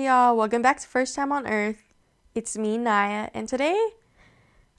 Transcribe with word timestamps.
Hey 0.00 0.06
y'all, 0.06 0.34
welcome 0.34 0.62
back 0.62 0.80
to 0.80 0.86
First 0.86 1.14
Time 1.14 1.30
on 1.30 1.46
Earth. 1.46 1.92
It's 2.34 2.56
me, 2.56 2.78
Naya, 2.78 3.28
and 3.34 3.46
today 3.46 3.78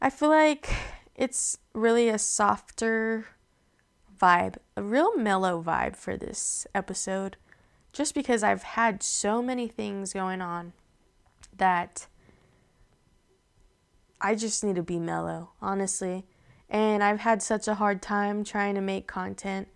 I 0.01 0.09
feel 0.09 0.29
like 0.29 0.67
it's 1.15 1.59
really 1.75 2.09
a 2.09 2.17
softer 2.17 3.27
vibe, 4.19 4.55
a 4.75 4.81
real 4.81 5.15
mellow 5.15 5.61
vibe 5.61 5.95
for 5.95 6.17
this 6.17 6.65
episode, 6.73 7.37
just 7.93 8.15
because 8.15 8.41
I've 8.41 8.63
had 8.63 9.03
so 9.03 9.43
many 9.43 9.67
things 9.67 10.11
going 10.11 10.41
on 10.41 10.73
that 11.55 12.07
I 14.19 14.33
just 14.33 14.63
need 14.63 14.77
to 14.77 14.81
be 14.81 14.97
mellow, 14.97 15.51
honestly. 15.61 16.25
And 16.67 17.03
I've 17.03 17.19
had 17.19 17.43
such 17.43 17.67
a 17.67 17.75
hard 17.75 18.01
time 18.01 18.43
trying 18.43 18.73
to 18.73 18.81
make 18.81 19.05
content. 19.05 19.67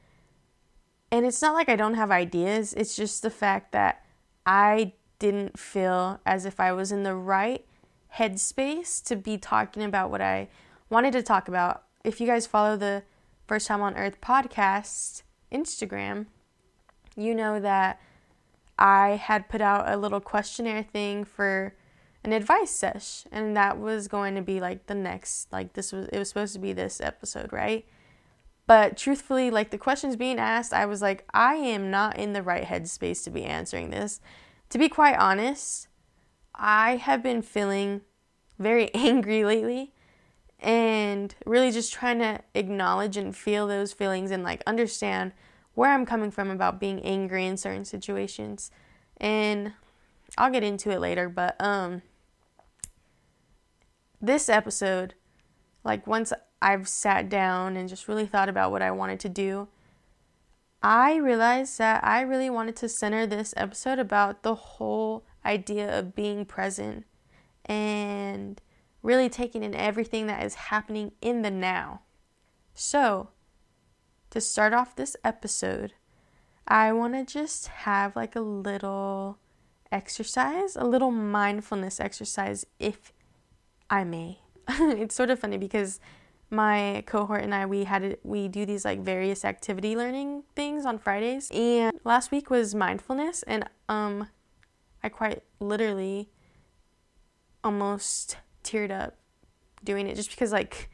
And 1.12 1.24
it's 1.24 1.44
not 1.44 1.54
like 1.54 1.70
I 1.70 1.76
don't 1.76 1.94
have 1.94 2.10
ideas, 2.10 2.74
it's 2.74 2.96
just 2.96 3.22
the 3.22 3.30
fact 3.30 3.74
that 3.74 4.04
I 4.44 4.94
didn't 5.20 5.60
feel 5.60 6.20
as 6.26 6.46
if 6.46 6.60
I 6.60 6.72
was 6.72 6.92
in 6.92 7.04
the 7.04 7.16
right 7.16 7.66
headspace 8.16 9.04
to 9.06 9.16
be 9.16 9.38
talking 9.38 9.84
about 9.84 10.10
what 10.10 10.22
I 10.22 10.48
wanted 10.90 11.14
to 11.14 11.24
talk 11.24 11.48
about. 11.48 11.84
If 12.04 12.22
you 12.22 12.28
guys 12.28 12.48
follow 12.48 12.78
the 12.78 13.04
First 13.48 13.68
Time 13.68 13.82
on 13.82 13.96
Earth 13.96 14.22
podcast 14.22 15.24
Instagram, 15.52 16.28
you 17.16 17.36
know 17.36 17.60
that 17.60 18.00
I 18.78 19.12
had 19.12 19.50
put 19.50 19.62
out 19.62 19.90
a 19.90 19.98
little 19.98 20.20
questionnaire 20.20 20.84
thing 20.84 21.24
for 21.24 21.76
an 22.24 22.34
advice 22.34 22.72
sesh 22.72 23.26
and 23.32 23.56
that 23.56 23.78
was 23.78 24.08
going 24.08 24.36
to 24.36 24.42
be 24.42 24.60
like 24.60 24.88
the 24.88 24.96
next 24.96 25.54
like 25.54 25.74
this 25.74 25.92
was 25.92 26.08
it 26.08 26.18
was 26.18 26.28
supposed 26.28 26.54
to 26.54 26.60
be 26.60 26.74
this 26.74 27.00
episode, 27.00 27.54
right? 27.54 27.86
But 28.68 28.98
truthfully, 28.98 29.52
like 29.52 29.70
the 29.70 29.78
questions 29.78 30.16
being 30.16 30.40
asked, 30.40 30.74
I 30.74 30.88
was 30.88 31.02
like, 31.02 31.24
I 31.34 31.56
am 31.56 31.92
not 31.92 32.18
in 32.18 32.34
the 32.34 32.42
right 32.42 32.64
headspace 32.64 33.24
to 33.26 33.30
be 33.30 33.44
answering 33.44 33.92
this. 33.92 34.20
To 34.70 34.78
be 34.78 34.90
quite 34.90 35.16
honest, 35.18 35.88
I 36.54 36.98
have 36.98 37.22
been 37.22 37.42
feeling 37.42 38.02
very 38.58 38.92
angry 38.94 39.44
lately 39.46 39.94
and 40.60 41.36
really 41.46 41.72
just 41.72 41.94
trying 41.94 42.20
to 42.20 42.40
acknowledge 42.54 43.18
and 43.18 43.36
feel 43.36 43.68
those 43.68 43.94
feelings 43.94 44.32
and 44.32 44.44
like 44.44 44.64
understand 44.66 45.34
where 45.74 45.92
I'm 45.92 46.06
coming 46.06 46.32
from 46.32 46.50
about 46.50 46.80
being 46.80 47.02
angry 47.02 47.46
in 47.46 47.58
certain 47.58 47.86
situations. 47.86 48.72
And 49.18 49.74
I'll 50.38 50.52
get 50.52 50.64
into 50.64 50.92
it 50.92 51.00
later, 51.00 51.30
but 51.30 51.56
um 51.60 52.02
this 54.22 54.50
episode 54.50 55.14
like 55.84 56.08
once 56.08 56.34
I've 56.62 56.88
sat 56.88 57.30
down 57.30 57.78
and 57.78 57.88
just 57.88 58.08
really 58.08 58.26
thought 58.26 58.50
about 58.50 58.72
what 58.72 58.82
I 58.82 58.90
wanted 58.92 59.20
to 59.22 59.30
do, 59.30 59.68
I 60.88 61.16
realized 61.16 61.80
that 61.80 62.04
I 62.04 62.22
really 62.22 62.52
wanted 62.52 62.76
to 62.76 62.90
center 62.90 63.26
this 63.26 63.56
episode 63.58 63.98
about 63.98 64.44
the 64.44 64.54
whole 64.54 65.26
idea 65.44 65.98
of 65.98 66.14
being 66.14 66.46
present 66.46 67.08
and 67.66 68.62
really 69.02 69.28
taking 69.28 69.64
in 69.64 69.74
everything 69.74 70.28
that 70.28 70.44
is 70.46 70.54
happening 70.54 71.14
in 71.24 71.42
the 71.42 71.50
now. 71.50 72.02
So, 72.76 73.30
to 74.30 74.40
start 74.40 74.74
off 74.74 74.96
this 74.96 75.18
episode, 75.24 75.94
I 76.68 76.94
want 76.94 77.16
to 77.16 77.26
just 77.26 77.68
have 77.68 78.16
like 78.16 78.36
a 78.36 78.42
little 78.42 79.40
exercise, 79.92 80.76
a 80.76 80.84
little 80.84 81.10
mindfulness 81.10 82.00
exercise, 82.00 82.64
if 82.78 83.12
I 83.90 84.04
may. 84.04 84.38
it's 84.70 85.16
sort 85.16 85.32
of 85.32 85.40
funny 85.40 85.58
because 85.58 86.00
my 86.50 87.04
cohort 87.06 87.44
and 87.44 87.54
I 87.54 87.66
we 87.66 87.84
had 87.86 88.18
we 88.24 88.48
do 88.48 88.66
these 88.66 88.86
like 88.86 89.02
various 89.02 89.44
activity 89.44 89.96
learning 89.96 90.44
things 90.56 90.86
on 90.86 90.98
Fridays. 90.98 91.50
And 91.52 92.00
last 92.04 92.32
week 92.32 92.50
was 92.50 92.76
mindfulness 92.76 93.44
and 93.44 93.68
um 93.90 94.28
I 95.04 95.10
quite 95.10 95.44
literally 95.60 96.30
almost 97.64 98.38
teared 98.64 98.92
up 98.92 99.16
doing 99.84 100.08
it 100.08 100.16
just 100.16 100.30
because 100.30 100.52
like 100.52 100.90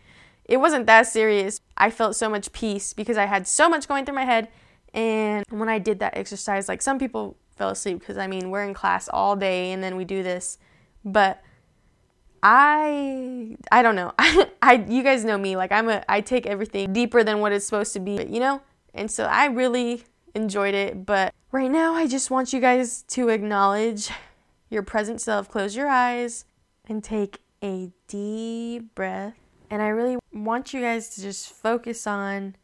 it 0.45 0.57
wasn't 0.57 0.85
that 0.87 1.07
serious. 1.07 1.59
I 1.77 1.89
felt 1.91 2.15
so 2.15 2.29
much 2.29 2.51
peace 2.51 2.93
because 2.93 3.17
I 3.17 3.25
had 3.25 3.47
so 3.47 3.69
much 3.69 3.87
going 3.87 4.05
through 4.05 4.15
my 4.15 4.25
head. 4.25 4.49
And 4.93 5.45
when 5.49 5.69
I 5.69 5.79
did 5.79 5.99
that 5.99 6.17
exercise 6.17 6.67
like 6.67 6.81
some 6.81 6.97
people 6.97 7.37
fell 7.55 7.69
asleep 7.69 7.99
because 7.99 8.17
I 8.17 8.27
mean 8.27 8.51
we're 8.51 8.63
in 8.63 8.73
class 8.73 9.09
all 9.09 9.35
day 9.35 9.71
and 9.71 9.83
then 9.83 9.95
we 9.95 10.05
do 10.05 10.23
this. 10.23 10.57
But 11.03 11.41
I 12.43 13.57
I 13.71 13.81
don't 13.81 13.95
know. 13.95 14.13
I, 14.17 14.47
I 14.61 14.73
you 14.87 15.03
guys 15.03 15.23
know 15.25 15.37
me 15.37 15.55
like 15.55 15.71
I'm 15.71 15.89
a 15.89 16.03
I 16.09 16.21
take 16.21 16.45
everything 16.45 16.93
deeper 16.93 17.23
than 17.23 17.39
what 17.39 17.51
it's 17.51 17.65
supposed 17.65 17.93
to 17.93 17.99
be, 17.99 18.25
you 18.29 18.39
know? 18.39 18.61
And 18.93 19.09
so 19.09 19.25
I 19.25 19.45
really 19.45 20.03
enjoyed 20.33 20.73
it, 20.73 21.05
but 21.05 21.33
right 21.51 21.71
now 21.71 21.93
I 21.93 22.07
just 22.07 22.31
want 22.31 22.53
you 22.53 22.59
guys 22.59 23.03
to 23.09 23.29
acknowledge 23.29 24.09
your 24.69 24.83
present 24.83 25.21
self. 25.21 25.49
Close 25.49 25.75
your 25.75 25.87
eyes 25.87 26.45
and 26.85 27.03
take 27.03 27.39
a 27.63 27.91
deep 28.07 28.95
breath. 28.95 29.35
And 29.69 29.81
I 29.81 29.87
really 29.89 30.17
want 30.33 30.73
you 30.73 30.81
guys 30.81 31.09
to 31.15 31.21
just 31.21 31.49
focus 31.49 32.05
on 32.05 32.55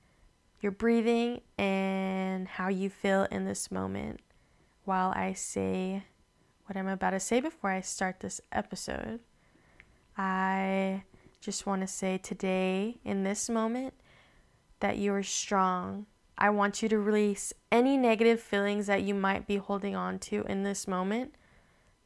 your 0.61 0.71
breathing 0.71 1.41
and 1.57 2.47
how 2.47 2.67
you 2.67 2.89
feel 2.89 3.23
in 3.31 3.45
this 3.45 3.71
moment 3.71 4.19
while 4.83 5.13
I 5.15 5.33
say 5.33 6.03
what 6.65 6.75
I'm 6.75 6.87
about 6.87 7.11
to 7.11 7.19
say 7.19 7.39
before 7.39 7.69
I 7.69 7.81
start 7.81 8.19
this 8.19 8.41
episode. 8.51 9.19
I 10.17 11.03
just 11.39 11.65
want 11.65 11.81
to 11.81 11.87
say 11.87 12.17
today, 12.17 12.97
in 13.05 13.23
this 13.23 13.49
moment, 13.49 13.93
that 14.79 14.97
you 14.97 15.13
are 15.13 15.23
strong. 15.23 16.07
I 16.37 16.49
want 16.49 16.81
you 16.81 16.89
to 16.89 16.99
release 16.99 17.53
any 17.71 17.97
negative 17.97 18.39
feelings 18.41 18.87
that 18.87 19.03
you 19.03 19.13
might 19.13 19.47
be 19.47 19.57
holding 19.57 19.95
on 19.95 20.19
to 20.19 20.43
in 20.43 20.63
this 20.63 20.87
moment. 20.87 21.35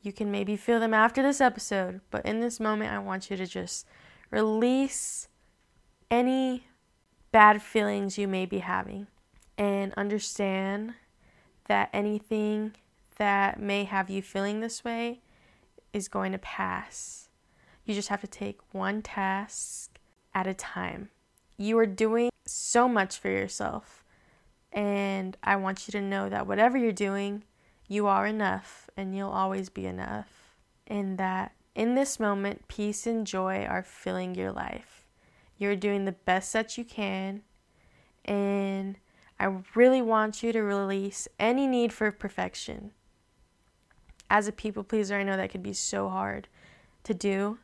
You 0.01 0.11
can 0.11 0.31
maybe 0.31 0.57
feel 0.57 0.79
them 0.79 0.93
after 0.93 1.21
this 1.21 1.39
episode, 1.39 2.01
but 2.09 2.25
in 2.25 2.39
this 2.39 2.59
moment, 2.59 2.91
I 2.91 2.99
want 2.99 3.29
you 3.29 3.37
to 3.37 3.45
just 3.45 3.85
release 4.29 5.27
any 6.09 6.67
bad 7.31 7.61
feelings 7.61 8.17
you 8.17 8.27
may 8.27 8.45
be 8.45 8.59
having 8.59 9.07
and 9.57 9.93
understand 9.95 10.95
that 11.65 11.89
anything 11.93 12.73
that 13.17 13.59
may 13.59 13.83
have 13.83 14.09
you 14.09 14.21
feeling 14.21 14.59
this 14.59 14.83
way 14.83 15.21
is 15.93 16.07
going 16.07 16.31
to 16.31 16.37
pass. 16.37 17.29
You 17.85 17.93
just 17.93 18.09
have 18.09 18.21
to 18.21 18.27
take 18.27 18.59
one 18.71 19.01
task 19.01 19.99
at 20.33 20.47
a 20.47 20.53
time. 20.53 21.09
You 21.57 21.77
are 21.79 21.85
doing 21.85 22.29
so 22.45 22.87
much 22.87 23.17
for 23.17 23.29
yourself. 23.29 24.03
And 24.71 25.35
I 25.43 25.55
want 25.57 25.87
you 25.87 25.91
to 25.93 26.01
know 26.01 26.29
that 26.29 26.47
whatever 26.47 26.77
you're 26.77 26.91
doing, 26.91 27.43
you 27.87 28.07
are 28.07 28.25
enough 28.25 28.89
and 28.95 29.15
you'll 29.15 29.29
always 29.29 29.69
be 29.69 29.85
enough. 29.85 30.55
And 30.87 31.17
that 31.17 31.53
in 31.75 31.95
this 31.95 32.19
moment, 32.19 32.67
peace 32.67 33.05
and 33.05 33.25
joy 33.25 33.65
are 33.65 33.83
filling 33.83 34.35
your 34.35 34.51
life. 34.51 35.05
You're 35.57 35.75
doing 35.75 36.05
the 36.05 36.11
best 36.11 36.53
that 36.53 36.77
you 36.77 36.83
can. 36.83 37.41
And 38.25 38.97
I 39.39 39.57
really 39.75 40.01
want 40.01 40.43
you 40.43 40.51
to 40.51 40.61
release 40.61 41.27
any 41.39 41.67
need 41.67 41.91
for 41.91 42.11
perfection. 42.11 42.91
As 44.29 44.47
a 44.47 44.51
people 44.51 44.83
pleaser, 44.83 45.17
I 45.17 45.23
know 45.23 45.35
that 45.35 45.51
could 45.51 45.63
be 45.63 45.73
so 45.73 46.09
hard 46.09 46.47
to 47.03 47.13
do. 47.13 47.57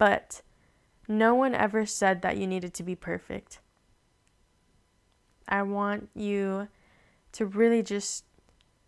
But 0.00 0.40
no 1.06 1.34
one 1.34 1.54
ever 1.54 1.84
said 1.84 2.22
that 2.22 2.38
you 2.38 2.46
needed 2.46 2.72
to 2.72 2.82
be 2.82 2.94
perfect. 2.94 3.58
I 5.46 5.60
want 5.60 6.08
you 6.14 6.68
to 7.32 7.44
really 7.44 7.82
just 7.82 8.24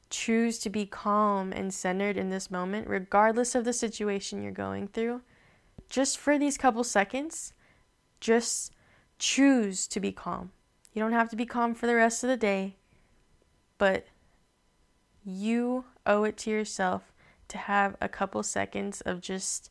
choose 0.08 0.58
to 0.60 0.70
be 0.70 0.86
calm 0.86 1.52
and 1.52 1.74
centered 1.74 2.16
in 2.16 2.30
this 2.30 2.50
moment, 2.50 2.88
regardless 2.88 3.54
of 3.54 3.66
the 3.66 3.74
situation 3.74 4.42
you're 4.42 4.52
going 4.52 4.88
through. 4.88 5.20
Just 5.90 6.16
for 6.16 6.38
these 6.38 6.56
couple 6.56 6.82
seconds, 6.82 7.52
just 8.18 8.72
choose 9.18 9.86
to 9.88 10.00
be 10.00 10.12
calm. 10.12 10.50
You 10.94 11.02
don't 11.02 11.12
have 11.12 11.28
to 11.28 11.36
be 11.36 11.44
calm 11.44 11.74
for 11.74 11.86
the 11.86 11.94
rest 11.94 12.24
of 12.24 12.30
the 12.30 12.38
day, 12.38 12.76
but 13.76 14.06
you 15.22 15.84
owe 16.06 16.24
it 16.24 16.38
to 16.38 16.50
yourself 16.50 17.12
to 17.48 17.58
have 17.58 17.96
a 18.00 18.08
couple 18.08 18.42
seconds 18.42 19.02
of 19.02 19.20
just 19.20 19.68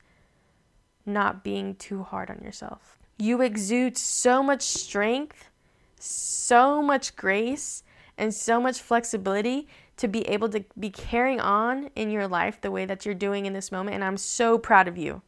not 1.06 1.44
being 1.44 1.76
too 1.76 2.04
hard 2.04 2.30
on 2.30 2.42
yourself. 2.42 2.98
You 3.18 3.42
exude 3.42 3.98
so 3.98 4.42
much 4.42 4.62
strength, 4.62 5.50
so 6.00 6.82
much 6.82 7.16
grace, 7.16 7.84
and 8.18 8.34
so 8.34 8.60
much 8.60 8.80
flexibility 8.80 9.68
to 9.98 10.08
be 10.08 10.28
able 10.28 10.50
to 10.50 10.66
be 10.80 10.90
carrying 10.90 11.40
on 11.40 11.90
in 11.96 12.10
your 12.10 12.28
life 12.28 12.60
the 12.60 12.72
way 12.72 12.86
that 12.86 13.06
you're 13.06 13.14
doing 13.14 13.46
in 13.46 13.54
this 13.54 13.72
moment. 13.72 13.96
And 13.96 14.04
I'm 14.04 14.18
so 14.18 14.58
proud 14.58 14.88
of 14.88 14.98
you. 14.98 15.22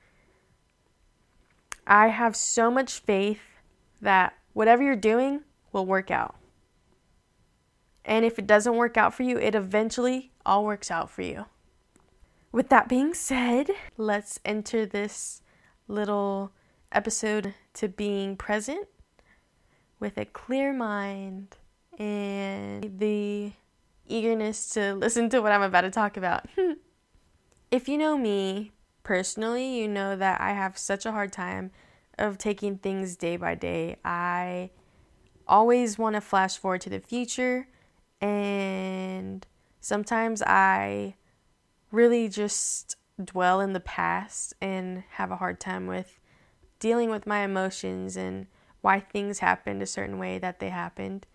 I 1.85 2.07
have 2.07 2.35
so 2.35 2.71
much 2.71 2.99
faith 2.99 3.41
that 4.01 4.33
whatever 4.53 4.81
you're 4.81 4.95
doing 4.95 5.41
will 5.71 5.85
work 5.85 6.09
out. 6.09 6.35
And 8.05 8.25
if 8.25 8.39
it 8.39 8.47
doesn't 8.47 8.75
work 8.75 8.97
out 8.97 9.13
for 9.13 9.23
you, 9.23 9.37
it 9.37 9.55
eventually 9.55 10.31
all 10.45 10.65
works 10.65 10.89
out 10.89 11.09
for 11.09 11.21
you. 11.21 11.45
With 12.51 12.69
that 12.69 12.89
being 12.89 13.13
said, 13.13 13.69
let's 13.97 14.39
enter 14.43 14.85
this 14.85 15.42
little 15.87 16.51
episode 16.91 17.53
to 17.73 17.87
being 17.87 18.35
present 18.35 18.87
with 19.99 20.17
a 20.17 20.25
clear 20.25 20.73
mind 20.73 21.57
and 21.97 22.99
the 22.99 23.51
eagerness 24.07 24.69
to 24.69 24.93
listen 24.95 25.29
to 25.29 25.41
what 25.41 25.51
I'm 25.51 25.61
about 25.61 25.81
to 25.81 25.91
talk 25.91 26.17
about. 26.17 26.45
if 27.71 27.87
you 27.87 27.97
know 27.97 28.17
me 28.17 28.71
personally, 29.03 29.79
you 29.79 29.87
know 29.87 30.15
that 30.15 30.41
I 30.41 30.51
have 30.51 30.77
such 30.77 31.05
a 31.05 31.11
hard 31.11 31.31
time 31.31 31.71
of 32.17 32.37
taking 32.37 32.77
things 32.77 33.15
day 33.15 33.37
by 33.37 33.55
day. 33.55 33.97
I 34.03 34.71
always 35.47 35.97
want 35.97 36.15
to 36.15 36.21
flash 36.21 36.57
forward 36.57 36.81
to 36.81 36.89
the 36.89 36.99
future, 36.99 37.67
and 38.21 39.45
sometimes 39.79 40.41
I 40.43 41.15
really 41.91 42.29
just 42.29 42.95
dwell 43.23 43.59
in 43.61 43.73
the 43.73 43.79
past 43.79 44.53
and 44.61 45.03
have 45.11 45.31
a 45.31 45.37
hard 45.37 45.59
time 45.59 45.87
with 45.87 46.19
dealing 46.79 47.09
with 47.09 47.27
my 47.27 47.39
emotions 47.39 48.17
and 48.17 48.47
why 48.81 48.99
things 48.99 49.39
happened 49.39 49.81
a 49.81 49.85
certain 49.85 50.17
way 50.17 50.37
that 50.37 50.59
they 50.59 50.69
happened. 50.69 51.25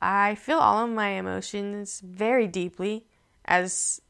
I 0.00 0.34
feel 0.34 0.58
all 0.58 0.84
of 0.84 0.90
my 0.90 1.08
emotions 1.08 2.00
very 2.04 2.46
deeply, 2.46 3.06
as 3.44 4.00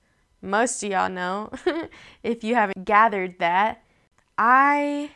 most 0.42 0.82
of 0.82 0.90
y'all 0.90 1.08
know, 1.08 1.50
if 2.22 2.44
you 2.44 2.54
haven't 2.54 2.84
gathered 2.84 3.38
that. 3.38 3.82
I 4.36 5.10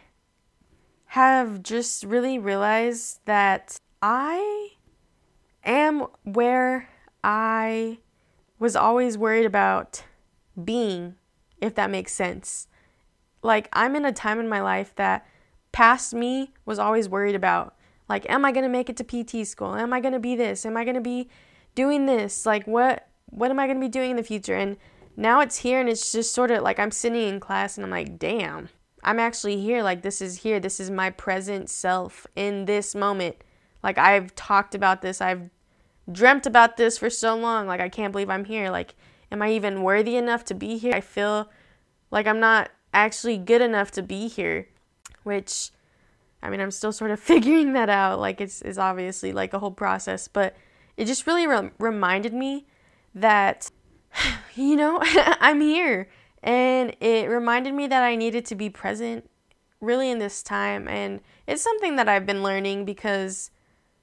have 1.07 1.63
just 1.63 2.05
really 2.05 2.39
realized 2.39 3.21
that 3.25 3.79
I 4.01 4.71
am 5.65 6.07
where 6.25 6.89
I 7.23 7.99
was 8.59 8.77
always 8.77 9.19
worried 9.19 9.47
about 9.47 10.05
being, 10.63 11.17
if 11.61 11.75
that 11.75 11.91
makes 11.91 12.13
sense. 12.13 12.69
Like, 13.43 13.69
I'm 13.73 13.97
in 13.97 14.05
a 14.05 14.13
time 14.13 14.41
in 14.41 14.49
my 14.49 14.61
life 14.61 14.95
that 14.97 15.27
past 15.73 16.15
me 16.15 16.53
was 16.65 16.79
always 16.79 17.09
worried 17.09 17.35
about. 17.35 17.75
Like, 18.09 18.29
am 18.29 18.45
I 18.45 18.53
going 18.53 18.65
to 18.65 18.71
make 18.71 18.89
it 18.89 18.97
to 18.97 19.05
PT 19.05 19.47
school? 19.47 19.75
Am 19.75 19.93
I 19.93 20.01
going 20.01 20.15
to 20.15 20.19
be 20.19 20.35
this? 20.35 20.65
Am 20.65 20.77
I 20.77 20.85
going 20.85 20.95
to 20.95 21.01
be 21.01 21.29
doing 21.75 22.07
this? 22.07 22.47
Like, 22.47 22.67
what 22.67 23.09
what 23.31 23.51
am 23.51 23.59
I 23.59 23.67
going 23.67 23.77
to 23.77 23.85
be 23.85 23.91
doing 23.91 24.13
in 24.13 24.17
the 24.17 24.23
future? 24.23 24.55
And 24.55 24.79
now 25.17 25.41
it's 25.41 25.59
here 25.59 25.81
and 25.81 25.89
it's 25.89 26.13
just 26.13 26.33
sort 26.33 26.51
of 26.51 26.63
like 26.63 26.79
I'm 26.79 26.91
sitting 26.91 27.29
in 27.29 27.41
class 27.41 27.77
and 27.77 27.85
I'm 27.85 27.91
like, 27.91 28.19
damn, 28.19 28.71
I'm 29.03 29.19
actually 29.19 29.61
here. 29.61 29.83
Like, 29.83 30.03
this 30.03 30.23
is 30.23 30.39
here. 30.39 30.61
This 30.61 30.81
is 30.81 30.91
my 30.91 31.11
present 31.11 31.69
self 31.69 32.27
in 32.35 32.65
this 32.65 32.95
moment. 32.95 33.37
Like, 33.83 33.99
I've 33.99 34.35
talked 34.35 34.75
about 34.75 35.03
this. 35.03 35.21
I've 35.21 35.51
dreamt 36.11 36.47
about 36.47 36.77
this 36.77 36.99
for 36.99 37.11
so 37.11 37.37
long. 37.37 37.67
Like, 37.67 37.81
I 37.81 37.89
can't 37.89 38.13
believe 38.13 38.31
I'm 38.31 38.45
here. 38.45 38.71
Like, 38.71 38.95
am 39.31 39.43
I 39.43 39.51
even 39.53 39.83
worthy 39.83 40.17
enough 40.17 40.45
to 40.47 40.55
be 40.55 40.79
here? 40.79 40.95
I 40.95 41.01
feel 41.01 41.51
like 42.11 42.27
I'm 42.27 42.41
not 42.41 42.71
actually 42.93 43.39
good 43.39 43.61
enough 43.61 43.91
to 43.93 44.03
be 44.03 44.29
here, 44.29 44.69
which 45.23 45.71
I 46.43 46.51
mean, 46.51 46.61
I'm 46.61 46.71
still 46.71 46.93
sort 46.93 47.11
of 47.11 47.21
figuring 47.33 47.73
that 47.73 47.89
out. 47.89 48.21
Like, 48.21 48.41
it's, 48.41 48.63
it's 48.63 48.79
obviously 48.79 49.33
like 49.33 49.53
a 49.53 49.59
whole 49.59 49.71
process, 49.71 50.29
but 50.29 50.57
it 50.97 51.07
just 51.07 51.27
really 51.27 51.47
re- 51.47 51.71
reminded 51.79 52.33
me 52.33 52.67
that, 53.15 53.71
you 54.55 54.77
know, 54.77 55.01
I'm 55.05 55.61
here. 55.61 56.09
And 56.43 56.97
it 57.01 57.29
reminded 57.29 57.75
me 57.75 57.89
that 57.89 58.03
I 58.03 58.15
needed 58.15 58.45
to 58.47 58.55
be 58.55 58.71
present 58.71 59.29
really 59.81 60.11
in 60.11 60.19
this 60.19 60.43
time. 60.43 60.87
And 60.87 61.21
it's 61.47 61.63
something 61.63 61.97
that 61.97 62.09
I've 62.09 62.27
been 62.27 62.43
learning 62.43 62.85
because 62.85 63.51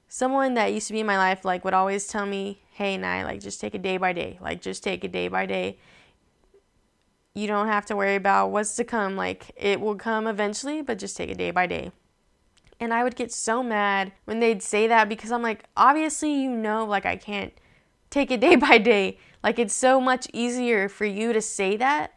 someone 0.07 0.53
that 0.55 0.73
used 0.73 0.87
to 0.87 0.93
be 0.93 1.01
in 1.01 1.05
my 1.05 1.17
life 1.17 1.45
like 1.45 1.63
would 1.65 1.73
always 1.73 2.07
tell 2.07 2.25
me, 2.25 2.61
"Hey, 2.71 2.97
Nye, 2.97 3.23
like 3.23 3.39
just 3.39 3.59
take 3.61 3.75
it 3.75 3.81
day 3.81 3.97
by 3.97 4.13
day. 4.13 4.37
Like 4.41 4.61
just 4.61 4.83
take 4.83 5.03
it 5.03 5.11
day 5.11 5.27
by 5.27 5.45
day. 5.45 5.77
You 7.33 7.47
don't 7.47 7.67
have 7.67 7.85
to 7.87 7.95
worry 7.95 8.15
about 8.15 8.51
what's 8.51 8.75
to 8.75 8.83
come. 8.83 9.15
Like 9.15 9.51
it 9.55 9.81
will 9.81 9.95
come 9.95 10.27
eventually, 10.27 10.81
but 10.81 10.99
just 10.99 11.17
take 11.17 11.29
it 11.29 11.37
day 11.37 11.51
by 11.51 11.67
day." 11.67 11.91
And 12.79 12.93
I 12.93 13.03
would 13.03 13.15
get 13.15 13.31
so 13.31 13.63
mad 13.63 14.11
when 14.25 14.39
they'd 14.39 14.61
say 14.61 14.87
that 14.87 15.07
because 15.07 15.31
I'm 15.31 15.41
like, 15.41 15.63
obviously 15.77 16.33
you 16.33 16.51
know 16.51 16.85
like 16.85 17.05
I 17.05 17.15
can't 17.15 17.53
take 18.09 18.31
it 18.31 18.41
day 18.47 18.55
by 18.55 18.77
day. 18.77 19.17
Like 19.43 19.59
it's 19.59 19.73
so 19.73 20.01
much 20.01 20.27
easier 20.33 20.89
for 20.89 21.05
you 21.05 21.33
to 21.33 21.41
say 21.41 21.77
that 21.77 22.13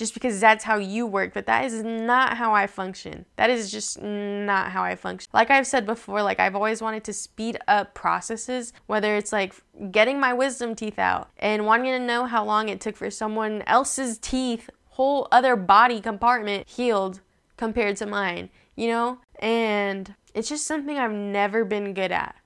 just 0.00 0.14
because 0.14 0.40
that's 0.40 0.64
how 0.64 0.78
you 0.78 1.06
work, 1.06 1.34
but 1.34 1.44
that 1.44 1.66
is 1.66 1.82
not 1.84 2.38
how 2.38 2.54
I 2.54 2.66
function. 2.66 3.26
That 3.36 3.50
is 3.50 3.70
just 3.70 4.00
not 4.00 4.70
how 4.70 4.82
I 4.82 4.96
function. 4.96 5.28
Like 5.34 5.50
I've 5.50 5.66
said 5.66 5.84
before, 5.84 6.22
like 6.22 6.40
I've 6.40 6.56
always 6.56 6.80
wanted 6.80 7.04
to 7.04 7.12
speed 7.12 7.58
up 7.68 7.92
processes, 7.92 8.72
whether 8.86 9.14
it's 9.14 9.30
like 9.30 9.54
getting 9.90 10.18
my 10.18 10.32
wisdom 10.32 10.74
teeth 10.74 10.98
out 10.98 11.28
and 11.36 11.66
wanting 11.66 11.92
to 11.92 11.98
know 11.98 12.24
how 12.24 12.42
long 12.42 12.70
it 12.70 12.80
took 12.80 12.96
for 12.96 13.10
someone 13.10 13.62
else's 13.66 14.16
teeth, 14.16 14.70
whole 14.88 15.28
other 15.30 15.54
body 15.54 16.00
compartment 16.00 16.66
healed 16.66 17.20
compared 17.58 17.98
to 17.98 18.06
mine, 18.06 18.48
you 18.76 18.88
know? 18.88 19.18
And 19.38 20.14
it's 20.32 20.48
just 20.48 20.66
something 20.66 20.96
I've 20.96 21.12
never 21.12 21.62
been 21.66 21.92
good 21.92 22.10
at. 22.10 22.36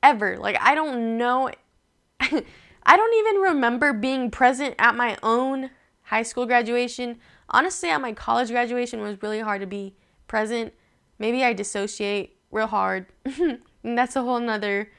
Ever. 0.00 0.36
Like 0.36 0.58
I 0.60 0.76
don't 0.76 1.18
know 1.18 1.50
I 2.20 2.96
don't 2.96 3.14
even 3.26 3.42
remember 3.42 3.92
being 3.92 4.30
present 4.30 4.76
at 4.78 4.94
my 4.94 5.18
own 5.24 5.70
high 6.10 6.24
school 6.24 6.44
graduation. 6.44 7.16
Honestly, 7.48 7.88
at 7.88 8.00
my 8.00 8.12
college 8.12 8.50
graduation 8.50 9.00
was 9.00 9.22
really 9.22 9.38
hard 9.38 9.60
to 9.60 9.66
be 9.66 9.94
present. 10.26 10.74
Maybe 11.20 11.44
I 11.44 11.52
dissociate 11.52 12.36
real 12.50 12.66
hard. 12.66 13.06
and 13.24 13.60
that's 13.84 14.16
a 14.16 14.22
whole 14.22 14.40
nother 14.40 14.90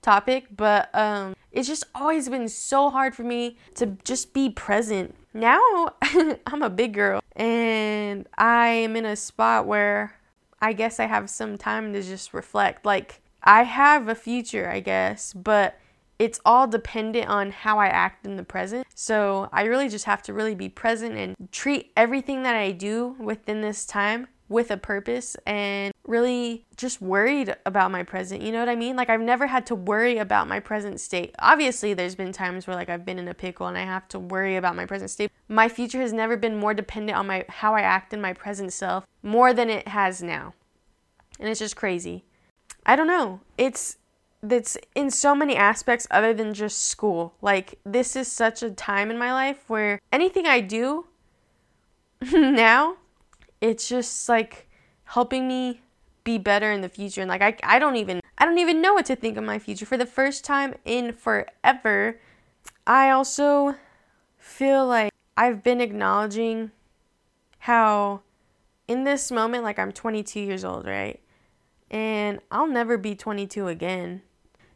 topic, 0.00 0.46
but 0.56 0.88
um, 0.94 1.36
it's 1.52 1.68
just 1.68 1.84
always 1.94 2.30
been 2.30 2.48
so 2.48 2.88
hard 2.88 3.14
for 3.14 3.24
me 3.24 3.58
to 3.74 3.98
just 4.04 4.32
be 4.32 4.48
present. 4.48 5.14
Now 5.34 5.60
I'm 6.46 6.62
a 6.62 6.70
big 6.70 6.94
girl 6.94 7.20
and 7.36 8.26
I 8.38 8.68
am 8.68 8.96
in 8.96 9.04
a 9.04 9.16
spot 9.16 9.66
where 9.66 10.18
I 10.62 10.72
guess 10.72 10.98
I 10.98 11.06
have 11.06 11.28
some 11.28 11.58
time 11.58 11.92
to 11.92 12.02
just 12.02 12.32
reflect. 12.32 12.86
Like, 12.86 13.20
I 13.42 13.64
have 13.64 14.08
a 14.08 14.14
future, 14.14 14.68
I 14.68 14.80
guess, 14.80 15.34
but 15.34 15.78
it's 16.18 16.40
all 16.44 16.66
dependent 16.66 17.28
on 17.28 17.50
how 17.50 17.78
I 17.78 17.86
act 17.86 18.26
in 18.26 18.36
the 18.36 18.44
present. 18.44 18.86
So 18.94 19.48
I 19.52 19.64
really 19.64 19.88
just 19.88 20.04
have 20.06 20.22
to 20.22 20.32
really 20.32 20.54
be 20.54 20.68
present 20.68 21.16
and 21.16 21.36
treat 21.52 21.92
everything 21.96 22.42
that 22.42 22.56
I 22.56 22.72
do 22.72 23.16
within 23.18 23.60
this 23.60 23.86
time 23.86 24.26
with 24.48 24.70
a 24.70 24.76
purpose 24.76 25.36
and 25.46 25.92
really 26.06 26.64
just 26.76 27.02
worried 27.02 27.54
about 27.66 27.90
my 27.90 28.02
present. 28.02 28.42
You 28.42 28.50
know 28.50 28.60
what 28.60 28.68
I 28.68 28.76
mean? 28.76 28.96
Like 28.96 29.10
I've 29.10 29.20
never 29.20 29.46
had 29.46 29.66
to 29.66 29.74
worry 29.74 30.18
about 30.18 30.48
my 30.48 30.58
present 30.58 31.00
state. 31.00 31.34
Obviously, 31.38 31.92
there's 31.92 32.14
been 32.14 32.32
times 32.32 32.66
where 32.66 32.74
like 32.74 32.88
I've 32.88 33.04
been 33.04 33.18
in 33.18 33.28
a 33.28 33.34
pickle 33.34 33.66
and 33.66 33.76
I 33.76 33.82
have 33.82 34.08
to 34.08 34.18
worry 34.18 34.56
about 34.56 34.74
my 34.74 34.86
present 34.86 35.10
state. 35.10 35.30
My 35.48 35.68
future 35.68 36.00
has 36.00 36.12
never 36.12 36.36
been 36.36 36.56
more 36.56 36.74
dependent 36.74 37.18
on 37.18 37.26
my 37.26 37.44
how 37.48 37.74
I 37.74 37.82
act 37.82 38.14
in 38.14 38.20
my 38.20 38.32
present 38.32 38.72
self 38.72 39.04
more 39.22 39.52
than 39.52 39.68
it 39.68 39.88
has 39.88 40.22
now. 40.22 40.54
And 41.38 41.48
it's 41.48 41.60
just 41.60 41.76
crazy. 41.76 42.24
I 42.86 42.96
don't 42.96 43.06
know. 43.06 43.40
It's 43.58 43.98
that's 44.42 44.78
in 44.94 45.10
so 45.10 45.34
many 45.34 45.56
aspects 45.56 46.06
other 46.10 46.32
than 46.32 46.54
just 46.54 46.86
school. 46.86 47.34
Like, 47.42 47.78
this 47.84 48.14
is 48.14 48.30
such 48.30 48.62
a 48.62 48.70
time 48.70 49.10
in 49.10 49.18
my 49.18 49.32
life 49.32 49.64
where 49.68 50.00
anything 50.12 50.46
I 50.46 50.60
do 50.60 51.06
now, 52.32 52.96
it's 53.60 53.88
just 53.88 54.28
like 54.28 54.68
helping 55.04 55.48
me 55.48 55.80
be 56.24 56.38
better 56.38 56.70
in 56.70 56.82
the 56.82 56.88
future. 56.88 57.20
And 57.20 57.28
like, 57.28 57.42
I, 57.42 57.56
I 57.62 57.78
don't 57.78 57.96
even, 57.96 58.20
I 58.36 58.44
don't 58.44 58.58
even 58.58 58.80
know 58.80 58.94
what 58.94 59.06
to 59.06 59.16
think 59.16 59.36
of 59.36 59.44
my 59.44 59.58
future. 59.58 59.86
For 59.86 59.96
the 59.96 60.06
first 60.06 60.44
time 60.44 60.74
in 60.84 61.12
forever, 61.12 62.20
I 62.86 63.10
also 63.10 63.74
feel 64.36 64.86
like 64.86 65.12
I've 65.36 65.62
been 65.62 65.80
acknowledging 65.80 66.70
how 67.60 68.22
in 68.86 69.04
this 69.04 69.30
moment, 69.30 69.64
like, 69.64 69.78
I'm 69.78 69.92
22 69.92 70.40
years 70.40 70.64
old, 70.64 70.86
right? 70.86 71.20
And 71.90 72.40
I'll 72.50 72.66
never 72.66 72.96
be 72.96 73.14
22 73.14 73.68
again 73.68 74.22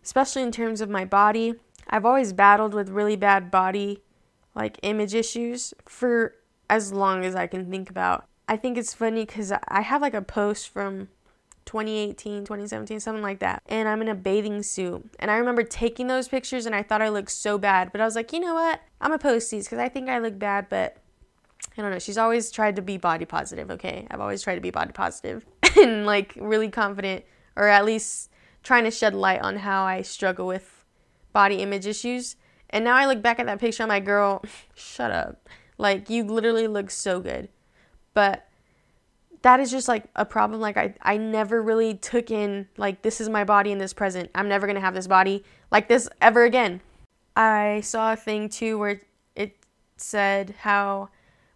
especially 0.02 0.42
in 0.42 0.52
terms 0.52 0.80
of 0.80 0.88
my 0.88 1.04
body. 1.04 1.54
I've 1.88 2.04
always 2.04 2.32
battled 2.32 2.75
with 2.75 2.88
really 2.88 3.16
bad 3.16 3.50
body 3.50 4.02
like 4.54 4.78
image 4.82 5.14
issues 5.14 5.73
for 5.87 6.35
as 6.68 6.92
long 6.92 7.25
as 7.25 7.35
I 7.35 7.47
can 7.47 7.71
think 7.71 7.90
about. 7.90 8.26
I 8.49 8.56
think 8.56 8.76
it's 8.76 8.94
funny 8.94 9.25
cuz 9.26 9.52
I 9.52 9.80
have 9.80 10.02
like 10.02 10.14
a 10.14 10.23
post 10.23 10.68
from 10.68 11.09
2018, 11.64 12.44
2017, 12.44 13.00
something 13.00 13.23
like 13.23 13.38
that. 13.38 13.62
And 13.66 13.88
I'm 13.88 14.02
in 14.02 14.09
a 14.09 14.14
bathing 14.14 14.62
suit. 14.62 15.09
And 15.18 15.30
I 15.30 15.37
remember 15.37 15.62
taking 15.62 16.06
those 16.06 16.28
pictures 16.28 16.66
and 16.66 16.75
I 16.75 16.82
thought 16.82 17.02
I 17.02 17.09
looked 17.09 17.30
so 17.30 17.59
bad. 17.59 17.92
But 17.92 18.00
I 18.00 18.04
was 18.04 18.14
like, 18.14 18.32
you 18.32 18.40
know 18.40 18.54
what? 18.54 18.80
I'm 19.00 19.09
going 19.09 19.18
to 19.18 19.23
post 19.23 19.50
these 19.50 19.66
because 19.66 19.78
I 19.78 19.88
think 19.88 20.09
I 20.09 20.18
look 20.18 20.38
bad. 20.38 20.68
But 20.68 20.97
I 21.76 21.82
don't 21.82 21.90
know. 21.90 21.99
She's 21.99 22.18
always 22.18 22.50
tried 22.50 22.76
to 22.76 22.82
be 22.82 22.97
body 22.97 23.25
positive, 23.25 23.71
okay? 23.71 24.06
I've 24.11 24.21
always 24.21 24.42
tried 24.42 24.56
to 24.56 24.61
be 24.61 24.71
body 24.71 24.92
positive 24.92 25.47
and 25.80 26.04
like 26.04 26.35
really 26.37 26.68
confident 26.68 27.25
or 27.56 27.68
at 27.68 27.85
least 27.85 28.30
trying 28.62 28.85
to 28.85 28.90
shed 28.90 29.14
light 29.14 29.40
on 29.40 29.57
how 29.59 29.85
I 29.85 30.02
struggle 30.02 30.47
with 30.47 30.85
body 31.33 31.57
image 31.57 31.87
issues. 31.87 32.37
And 32.71 32.85
now 32.85 32.97
I 32.97 33.07
look 33.07 33.23
back 33.23 33.38
at 33.38 33.47
that 33.47 33.61
picture, 33.61 33.83
I'm 33.83 33.88
like, 33.88 34.04
girl, 34.04 34.42
shut 34.75 35.11
up. 35.11 35.49
Like, 35.78 36.09
you 36.09 36.25
literally 36.25 36.69
look 36.69 36.90
so 36.90 37.21
good. 37.21 37.49
But 38.14 38.47
that 39.42 39.61
is 39.61 39.71
just 39.71 39.88
like 39.88 40.04
a 40.14 40.25
problem. 40.25 40.61
Like, 40.61 40.76
I, 40.76 40.95
I 41.02 41.16
never 41.16 41.61
really 41.62 41.95
took 41.95 42.31
in, 42.31 42.69
like, 42.76 43.02
this 43.02 43.21
is 43.21 43.28
my 43.28 43.45
body 43.45 43.73
in 43.73 43.78
this 43.78 43.92
present. 43.92 44.31
I'm 44.35 44.49
never 44.49 44.66
to 44.76 44.81
have 44.81 44.95
this 44.95 45.07
body 45.07 45.45
like 45.71 45.88
this 45.88 46.09
ever 46.21 46.45
again. 46.45 46.81
I 47.37 47.81
saw 47.83 48.12
a 48.12 48.16
thing 48.16 48.49
too 48.49 48.78
where 48.78 49.00
it 49.35 49.57
said 49.97 50.54
how 50.61 51.09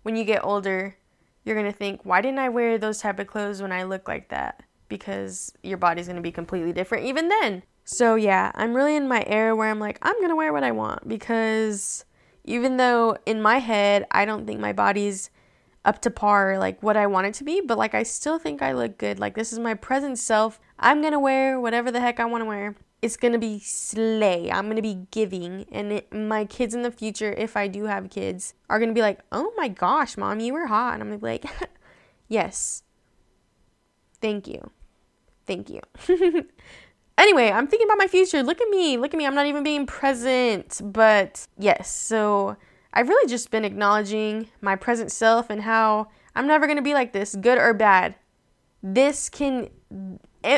when 0.03 0.17
you 0.17 0.25
get 0.25 0.45
older, 0.45 0.97
you're 1.45 1.55
to 1.67 1.73
think, 1.73 2.01
why 2.03 2.21
didn't 2.21 2.39
I 2.39 2.49
wear 2.49 2.79
those 2.79 2.99
type 2.99 3.19
of 3.19 3.27
clothes 3.27 3.63
when 3.63 3.73
I 3.73 3.85
look 3.85 4.09
like 4.09 4.31
that? 4.31 4.63
Because 4.89 5.53
your 5.63 5.79
body's 5.79 6.07
going 6.07 6.17
to 6.17 6.23
be 6.23 6.33
completely 6.33 6.73
different 6.73 7.05
even 7.07 7.29
then. 7.29 7.63
So, 7.85 8.15
yeah, 8.17 8.51
I'm 8.55 8.75
really 8.75 8.97
in 8.97 9.07
my 9.09 9.25
era 9.27 9.55
where 9.55 9.71
I'm 9.71 9.79
like, 9.81 9.99
I'm 10.03 10.17
going 10.17 10.31
to 10.31 10.37
wear 10.37 10.53
what 10.53 10.65
I 10.65 10.73
want 10.73 11.07
because 11.09 12.05
Even 12.47 12.77
though 12.77 13.17
in 13.27 13.43
my 13.43 13.59
head, 13.59 14.07
I 14.11 14.25
don't 14.25 14.47
think 14.47 14.61
my 14.61 14.73
body's 14.73 15.31
up 15.85 16.01
to 16.03 16.11
par, 16.11 16.59
like 16.59 16.83
what 16.83 16.97
I 16.97 17.07
want 17.07 17.27
it 17.27 17.35
to 17.35 17.45
be, 17.45 17.61
but 17.61 17.77
like 17.79 17.95
I 17.95 18.03
still 18.05 18.39
think 18.39 18.63
I 18.63 18.73
look 18.73 18.99
good. 18.99 19.19
Like 19.19 19.35
this 19.35 19.53
is 19.53 19.59
my 19.59 19.75
present 19.75 20.19
self. 20.19 20.61
I'm 20.79 21.03
gonna 21.03 21.21
wear 21.21 21.61
whatever 21.61 21.91
the 21.91 22.01
heck 22.01 22.21
I 22.21 22.25
wanna 22.25 22.45
wear. 22.45 22.77
It's 23.03 23.17
gonna 23.17 23.39
be 23.39 23.59
slay. 23.61 24.51
I'm 24.51 24.69
gonna 24.69 24.83
be 24.83 25.07
giving. 25.11 25.67
And 25.73 25.93
it, 25.93 26.13
my 26.13 26.45
kids 26.45 26.75
in 26.75 26.83
the 26.83 26.91
future, 26.91 27.33
if 27.33 27.57
I 27.57 27.69
do 27.69 27.85
have 27.85 28.11
kids, 28.11 28.55
are 28.71 28.79
gonna 28.79 28.93
be 28.93 29.03
like, 29.03 29.21
oh 29.33 29.53
my 29.57 29.69
gosh, 29.69 30.17
mom, 30.17 30.41
you 30.41 30.53
were 30.53 30.67
hot. 30.67 30.95
And 30.95 31.03
I'm 31.03 31.09
gonna 31.09 31.19
be 31.19 31.27
like, 31.27 31.45
yes. 32.29 32.83
Thank 34.21 34.49
you. 34.49 34.71
Thank 35.47 35.71
you. 35.71 35.81
anyway, 37.19 37.51
I'm 37.51 37.67
thinking 37.67 37.87
about 37.87 37.99
my 37.99 38.09
future. 38.09 38.43
Look 38.43 38.61
at 38.61 38.69
me. 38.69 38.97
Look 38.97 39.15
at 39.15 39.19
me. 39.19 39.27
I'm 39.27 39.35
not 39.35 39.47
even 39.47 39.63
being 39.63 39.87
present. 39.87 40.81
But 40.83 41.47
yes, 41.59 41.91
so 41.91 42.57
I've 42.93 43.09
really 43.09 43.29
just 43.29 43.51
been 43.51 43.65
acknowledging 43.65 44.49
my 44.61 44.77
present 44.77 45.13
self 45.13 45.51
and 45.51 45.63
how 45.63 46.09
I'm 46.35 46.47
never 46.47 46.67
going 46.67 46.77
to 46.77 46.83
be 46.83 46.95
like 46.95 47.13
this, 47.13 47.35
good 47.35 47.59
or 47.59 47.75
bad. 47.75 48.15
This 48.83 49.29
can, 49.29 49.71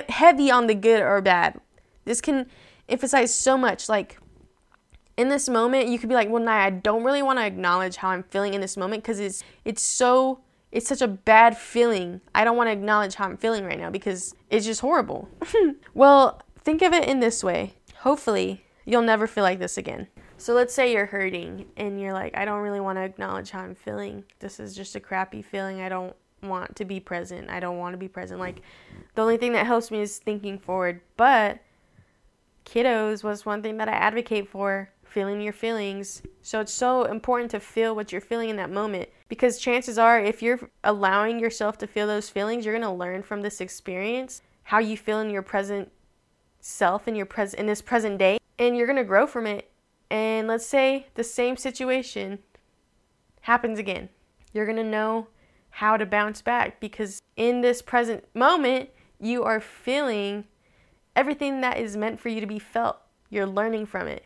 heavy 0.09 0.51
on 0.51 0.67
the 0.67 0.75
good 0.75 1.03
or 1.03 1.21
bad. 1.21 1.61
This 2.05 2.21
can 2.21 2.47
emphasize 2.89 3.35
so 3.35 3.57
much. 3.57 3.89
Like, 3.89 4.19
in 5.17 5.29
this 5.29 5.49
moment, 5.49 5.89
you 5.89 5.99
could 5.99 6.09
be 6.09 6.15
like, 6.15 6.29
well, 6.29 6.43
Nia, 6.43 6.51
I 6.51 6.71
don't 6.71 7.05
really 7.05 7.23
want 7.23 7.39
to 7.41 7.45
acknowledge 7.45 7.97
how 7.97 8.11
I'm 8.11 8.23
feeling 8.23 8.55
in 8.55 8.61
this 8.61 8.77
moment 8.77 9.03
because 9.03 9.19
it's, 9.19 9.43
it's 9.65 9.83
so, 9.83 10.41
it's 10.71 10.89
such 10.89 11.03
a 11.03 11.09
bad 11.09 11.57
feeling. 11.57 12.21
I 12.35 12.45
don't 12.45 12.57
want 12.57 12.69
to 12.69 12.73
acknowledge 12.73 13.15
how 13.15 13.25
I'm 13.25 13.37
feeling 13.37 13.65
right 13.65 13.79
now 13.79 13.91
because 13.91 14.35
it's 14.51 14.67
just 14.67 14.81
horrible. 14.81 15.29
well, 15.95 16.43
think 16.61 16.83
of 16.83 16.93
it 16.93 17.09
in 17.09 17.21
this 17.21 17.43
way. 17.43 17.75
Hopefully, 18.01 18.65
you'll 18.85 19.03
never 19.03 19.27
feel 19.27 19.45
like 19.45 19.59
this 19.59 19.79
again. 19.79 20.09
So 20.37 20.55
let's 20.55 20.75
say 20.75 20.93
you're 20.93 21.07
hurting 21.07 21.67
and 21.77 22.01
you're 22.01 22.13
like, 22.13 22.37
I 22.37 22.45
don't 22.45 22.61
really 22.61 22.81
want 22.81 22.97
to 22.99 23.03
acknowledge 23.03 23.51
how 23.51 23.61
I'm 23.61 23.75
feeling. 23.75 24.25
This 24.39 24.61
is 24.61 24.77
just 24.77 24.95
a 24.95 25.01
crappy 25.01 25.43
feeling. 25.43 25.81
I 25.81 25.89
don't 25.89 26.15
want 26.43 26.77
to 26.77 26.85
be 26.85 27.01
present. 27.01 27.51
I 27.51 27.59
don't 27.59 27.79
want 27.79 27.95
to 27.95 27.99
be 27.99 28.07
present. 28.07 28.39
Like, 28.39 28.63
the 29.15 29.23
only 29.23 29.37
thing 29.37 29.53
that 29.55 29.67
helps 29.67 29.91
me 29.91 30.01
is 30.01 30.19
thinking 30.19 30.59
forward. 30.59 31.01
But 31.17 31.59
kiddos 32.65 33.25
was 33.25 33.45
one 33.45 33.63
thing 33.63 33.79
that 33.79 33.89
I 33.89 33.93
advocate 33.93 34.49
for 34.49 34.91
feeling 35.03 35.41
your 35.41 35.53
feelings. 35.53 36.23
So 36.43 36.61
it's 36.61 36.73
so 36.73 37.05
important 37.05 37.51
to 37.53 37.61
feel 37.61 37.97
what 37.97 38.13
you're 38.13 38.21
feeling 38.21 38.51
in 38.51 38.57
that 38.57 38.71
moment 38.71 39.09
because 39.29 39.59
chances 39.59 39.99
are, 39.99 40.21
if 40.21 40.43
you're 40.43 40.71
allowing 40.83 41.39
yourself 41.39 41.79
to 41.79 41.87
feel 41.87 42.07
those 42.07 42.31
feelings, 42.31 42.65
you're 42.65 42.75
going 42.75 42.83
to 42.83 42.91
learn 42.91 43.23
from 43.23 43.43
this 43.43 43.61
experience 43.61 44.43
how 44.65 44.79
you 44.79 44.97
feel 44.97 45.21
in 45.21 45.31
your 45.31 45.43
present 45.43 45.91
self 46.61 47.07
in 47.07 47.15
your 47.15 47.27
present 47.27 47.61
in 47.61 47.67
this 47.67 47.81
present 47.81 48.19
day 48.19 48.39
and 48.59 48.77
you're 48.77 48.87
going 48.87 48.97
to 48.97 49.05
grow 49.05 49.27
from 49.27 49.47
it 49.47 49.71
and 50.11 50.49
let's 50.49 50.67
say 50.67 51.07
the 51.15 51.25
same 51.25 51.57
situation 51.57 52.39
happens 53.43 53.79
again. 53.79 54.09
You're 54.53 54.67
going 54.67 54.77
to 54.77 54.85
know 54.85 55.29
how 55.71 55.97
to 55.97 56.07
bounce 56.07 56.43
back 56.43 56.81
because 56.81 57.23
in 57.37 57.61
this 57.61 57.83
present 57.83 58.25
moment, 58.35 58.91
you 59.21 59.45
are 59.45 59.61
feeling 59.61 60.45
everything 61.15 61.61
that 61.61 61.79
is 61.79 61.97
meant 61.97 62.21
for 62.21 62.29
you 62.31 62.41
to 62.41 62.47
be 62.47 62.59
felt. 62.59 62.99
You're 63.31 63.47
learning 63.47 63.87
from 63.87 64.09
it. 64.09 64.25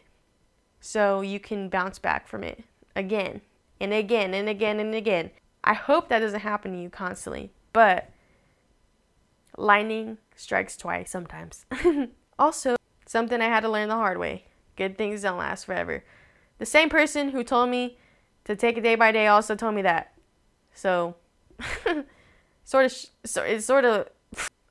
So 0.81 1.21
you 1.21 1.41
can 1.41 1.69
bounce 1.69 1.99
back 1.99 2.27
from 2.27 2.45
it 2.45 2.65
again 2.95 3.41
and 3.83 3.93
again 3.93 4.33
and 4.33 4.49
again 4.49 4.79
and 4.79 4.95
again. 4.95 5.31
I 5.65 5.75
hope 5.75 6.09
that 6.09 6.21
doesn't 6.21 6.41
happen 6.41 6.73
to 6.73 6.79
you 6.79 6.89
constantly, 6.89 7.53
but 7.73 8.11
lightning 9.59 10.19
strikes 10.37 10.77
twice 10.77 11.11
sometimes. 11.11 11.67
also, 12.39 12.77
something 13.07 13.41
I 13.41 13.47
had 13.47 13.61
to 13.61 13.69
learn 13.69 13.89
the 13.89 13.97
hard 13.97 14.19
way. 14.19 14.47
Good 14.77 14.97
things 14.97 15.23
don't 15.23 15.39
last 15.39 15.65
forever. 15.65 16.05
The 16.59 16.67
same 16.67 16.89
person 16.89 17.31
who 17.31 17.45
told 17.45 17.71
me 17.71 17.99
to 18.45 18.57
take 18.57 18.79
it 18.79 18.83
day 18.83 18.95
by 18.95 19.13
day 19.13 19.27
also 19.27 19.55
told 19.55 19.75
me 19.75 19.83
that. 19.83 20.15
So, 20.75 21.17
sort 22.65 22.87
of, 22.87 23.07
so 23.25 23.43
it's 23.43 23.67
sort 23.67 23.85
of, 23.85 24.09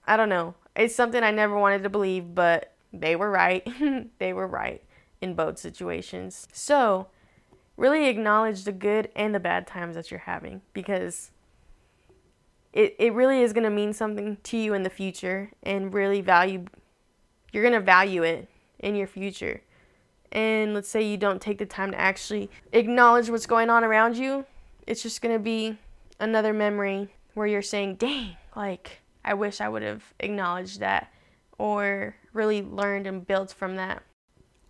I 0.07 0.17
don't 0.17 0.29
know. 0.29 0.55
It's 0.75 0.95
something 0.95 1.21
I 1.21 1.31
never 1.31 1.57
wanted 1.57 1.83
to 1.83 1.89
believe, 1.89 2.33
but 2.33 2.73
they 2.93 3.15
were 3.15 3.29
right. 3.29 3.67
they 4.19 4.33
were 4.33 4.47
right 4.47 4.81
in 5.19 5.35
both 5.35 5.59
situations. 5.59 6.47
So, 6.53 7.07
really 7.81 8.07
acknowledge 8.07 8.63
the 8.63 8.71
good 8.71 9.09
and 9.15 9.33
the 9.33 9.39
bad 9.39 9.65
times 9.65 9.95
that 9.95 10.11
you're 10.11 10.19
having 10.19 10.61
because 10.71 11.31
it, 12.73 12.95
it 12.99 13.11
really 13.11 13.41
is 13.41 13.53
going 13.53 13.63
to 13.63 13.71
mean 13.71 13.91
something 13.91 14.37
to 14.43 14.55
you 14.55 14.75
in 14.75 14.83
the 14.83 14.89
future 14.89 15.51
and 15.63 15.91
really 15.91 16.21
value, 16.21 16.63
you're 17.51 17.63
going 17.63 17.73
to 17.73 17.83
value 17.83 18.21
it 18.21 18.47
in 18.77 18.95
your 18.95 19.07
future 19.07 19.61
and 20.31 20.75
let's 20.75 20.87
say 20.87 21.01
you 21.01 21.17
don't 21.17 21.41
take 21.41 21.57
the 21.57 21.65
time 21.65 21.91
to 21.91 21.99
actually 21.99 22.51
acknowledge 22.71 23.31
what's 23.31 23.47
going 23.47 23.69
on 23.71 23.83
around 23.83 24.15
you, 24.15 24.45
it's 24.85 25.01
just 25.01 25.21
going 25.21 25.33
to 25.35 25.39
be 25.39 25.75
another 26.19 26.53
memory 26.53 27.09
where 27.33 27.47
you're 27.47 27.63
saying, 27.63 27.95
dang, 27.95 28.37
like, 28.55 29.01
I 29.25 29.33
wish 29.33 29.59
I 29.59 29.69
would 29.69 29.81
have 29.81 30.13
acknowledged 30.19 30.79
that 30.81 31.11
or 31.57 32.15
really 32.31 32.61
learned 32.61 33.07
and 33.07 33.25
built 33.25 33.51
from 33.51 33.75
that. 33.75 34.03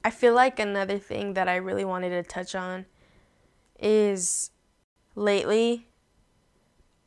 I 0.03 0.09
feel 0.09 0.33
like 0.33 0.59
another 0.59 0.97
thing 0.97 1.33
that 1.33 1.49
I 1.49 1.57
really 1.57 1.85
wanted 1.85 2.09
to 2.09 2.23
touch 2.23 2.55
on 2.55 2.85
is 3.81 4.51
lately 5.15 5.87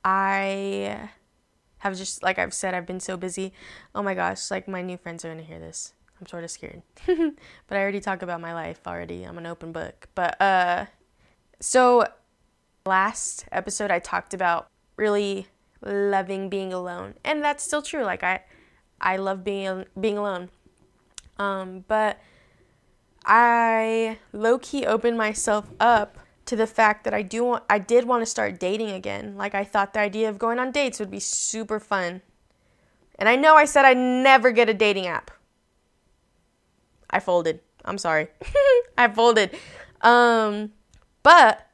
I 0.04 1.10
have 1.78 1.96
just, 1.96 2.22
like 2.22 2.38
I've 2.38 2.52
said, 2.54 2.74
I've 2.74 2.86
been 2.86 3.00
so 3.00 3.16
busy. 3.16 3.52
Oh 3.94 4.02
my 4.02 4.14
gosh, 4.14 4.50
like 4.50 4.68
my 4.68 4.82
new 4.82 4.96
friends 4.96 5.24
are 5.24 5.28
going 5.28 5.38
to 5.38 5.44
hear 5.44 5.58
this. 5.58 5.94
I'm 6.20 6.26
sort 6.26 6.44
of 6.44 6.50
scared. 6.50 6.82
but 7.06 7.76
I 7.76 7.80
already 7.80 8.00
talk 8.00 8.22
about 8.22 8.40
my 8.40 8.54
life 8.54 8.80
already. 8.86 9.24
I'm 9.24 9.38
an 9.38 9.46
open 9.46 9.72
book. 9.72 10.08
But 10.14 10.40
uh 10.40 10.86
so 11.60 12.06
last 12.86 13.46
episode 13.50 13.90
I 13.90 13.98
talked 13.98 14.32
about 14.32 14.68
really 14.96 15.48
loving 15.82 16.48
being 16.48 16.72
alone. 16.72 17.14
And 17.24 17.42
that's 17.42 17.64
still 17.64 17.82
true. 17.82 18.04
Like 18.04 18.22
I 18.22 18.42
I 19.00 19.16
love 19.16 19.42
being 19.42 19.86
being 19.98 20.16
alone. 20.16 20.50
Um 21.38 21.84
but 21.88 22.20
I 23.26 24.18
low 24.32 24.58
key 24.58 24.86
opened 24.86 25.18
myself 25.18 25.68
up 25.80 26.18
to 26.46 26.56
the 26.56 26.66
fact 26.66 27.04
that 27.04 27.14
I 27.14 27.22
do 27.22 27.44
want 27.44 27.64
I 27.70 27.78
did 27.78 28.04
want 28.04 28.22
to 28.22 28.26
start 28.26 28.60
dating 28.60 28.90
again. 28.90 29.36
Like 29.36 29.54
I 29.54 29.64
thought 29.64 29.94
the 29.94 30.00
idea 30.00 30.28
of 30.28 30.38
going 30.38 30.58
on 30.58 30.70
dates 30.70 31.00
would 31.00 31.10
be 31.10 31.20
super 31.20 31.80
fun. 31.80 32.22
And 33.18 33.28
I 33.28 33.36
know 33.36 33.54
I 33.56 33.64
said 33.64 33.84
I'd 33.84 33.96
never 33.96 34.50
get 34.50 34.68
a 34.68 34.74
dating 34.74 35.06
app. 35.06 35.30
I 37.10 37.20
folded. 37.20 37.60
I'm 37.84 37.98
sorry. 37.98 38.28
I 38.98 39.08
folded. 39.08 39.56
Um, 40.00 40.72
but 41.22 41.66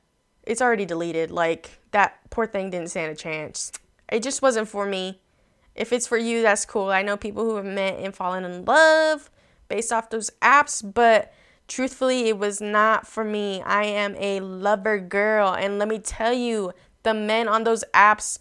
it's 0.42 0.60
already 0.60 0.84
deleted. 0.84 1.30
Like 1.30 1.78
that 1.92 2.18
poor 2.30 2.46
thing 2.46 2.70
didn't 2.70 2.90
stand 2.90 3.12
a 3.12 3.16
chance. 3.16 3.72
It 4.10 4.22
just 4.22 4.42
wasn't 4.42 4.68
for 4.68 4.86
me. 4.86 5.20
If 5.74 5.92
it's 5.92 6.06
for 6.06 6.18
you, 6.18 6.42
that's 6.42 6.66
cool. 6.66 6.88
I 6.88 7.02
know 7.02 7.16
people 7.16 7.44
who 7.44 7.56
have 7.56 7.64
met 7.64 7.98
and 7.98 8.14
fallen 8.14 8.44
in 8.44 8.64
love 8.64 9.30
based 9.68 9.92
off 9.92 10.10
those 10.10 10.30
apps, 10.42 10.82
but 10.82 11.32
truthfully, 11.70 12.28
it 12.28 12.36
was 12.36 12.60
not 12.60 13.06
for 13.06 13.24
me. 13.24 13.62
I 13.62 13.84
am 13.84 14.14
a 14.16 14.40
lover 14.40 14.98
girl, 14.98 15.54
and 15.54 15.78
let 15.78 15.88
me 15.88 15.98
tell 15.98 16.34
you, 16.34 16.72
the 17.04 17.14
men 17.14 17.48
on 17.48 17.64
those 17.64 17.84
apps 17.94 18.38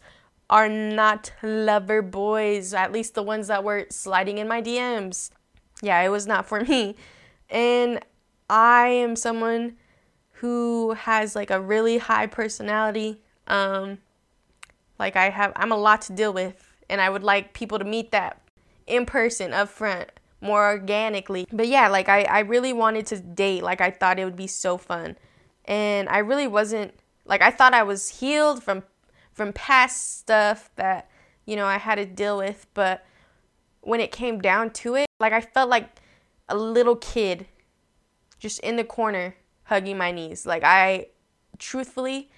are 0.50 0.68
not 0.68 1.32
lover 1.42 2.02
boys, 2.02 2.74
at 2.74 2.92
least 2.92 3.14
the 3.14 3.24
ones 3.24 3.48
that 3.48 3.64
were 3.64 3.86
sliding 3.90 4.38
in 4.38 4.48
my 4.48 4.62
DMs 4.62 5.30
yeah, 5.82 6.02
it 6.02 6.10
was 6.10 6.28
not 6.28 6.46
for 6.46 6.62
me. 6.62 6.96
And 7.50 8.00
I 8.50 8.88
am 8.88 9.16
someone 9.16 9.78
who 10.34 10.94
has 10.94 11.36
like 11.36 11.52
a 11.52 11.60
really 11.60 11.98
high 11.98 12.28
personality. 12.28 13.22
Um, 13.48 14.00
like 14.98 15.16
I 15.16 15.30
have, 15.30 15.54
I'm 15.56 15.72
a 15.72 15.78
lot 15.78 16.02
to 16.04 16.14
deal 16.14 16.34
with, 16.34 16.64
and 16.90 17.02
I 17.02 17.10
would 17.10 17.24
like 17.24 17.54
people 17.54 17.80
to 17.80 17.86
meet 17.86 18.12
that 18.12 18.42
in 18.88 19.06
person, 19.06 19.54
up 19.54 19.70
front, 19.70 20.10
more 20.42 20.70
organically. 20.70 21.48
But 21.52 21.68
yeah, 21.68 21.88
like 21.88 22.10
I, 22.10 22.24
I 22.24 22.40
really 22.40 22.74
wanted 22.74 23.06
to 23.08 23.20
date. 23.20 23.64
Like 23.64 23.82
I 23.82 23.92
thought 23.92 24.20
it 24.20 24.26
would 24.26 24.36
be 24.36 24.48
so 24.48 24.78
fun, 24.78 25.18
and 25.66 26.10
I 26.10 26.20
really 26.20 26.48
wasn't. 26.48 26.94
Like 27.26 27.42
I 27.42 27.52
thought 27.52 27.74
I 27.74 27.84
was 27.84 28.20
healed 28.20 28.64
from 28.64 28.84
from 29.34 29.54
past 29.54 30.20
stuff 30.20 30.70
that 30.76 31.10
you 31.46 31.56
know 31.56 31.66
I 31.66 31.78
had 31.78 31.96
to 31.96 32.06
deal 32.06 32.38
with, 32.38 32.68
but 32.74 33.06
when 33.82 34.00
it 34.00 34.12
came 34.12 34.40
down 34.40 34.72
to 34.72 34.96
it, 34.96 35.08
like 35.20 35.34
I 35.34 35.42
felt 35.42 35.70
like 35.70 35.90
a 36.48 36.58
little 36.58 36.96
kid 36.96 37.46
just 38.40 38.60
in 38.62 38.76
the 38.76 38.84
corner 38.84 39.36
hugging 39.64 39.98
my 39.98 40.12
knees. 40.12 40.46
Like 40.46 40.64
I 40.64 41.08
truthfully 41.58 42.30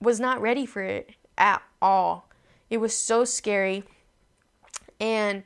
was 0.00 0.20
not 0.20 0.40
ready 0.40 0.64
for 0.64 0.82
it 0.82 1.14
at 1.36 1.62
all. 1.82 2.28
It 2.68 2.78
was 2.78 2.96
so 2.96 3.24
scary. 3.24 3.84
And 5.00 5.42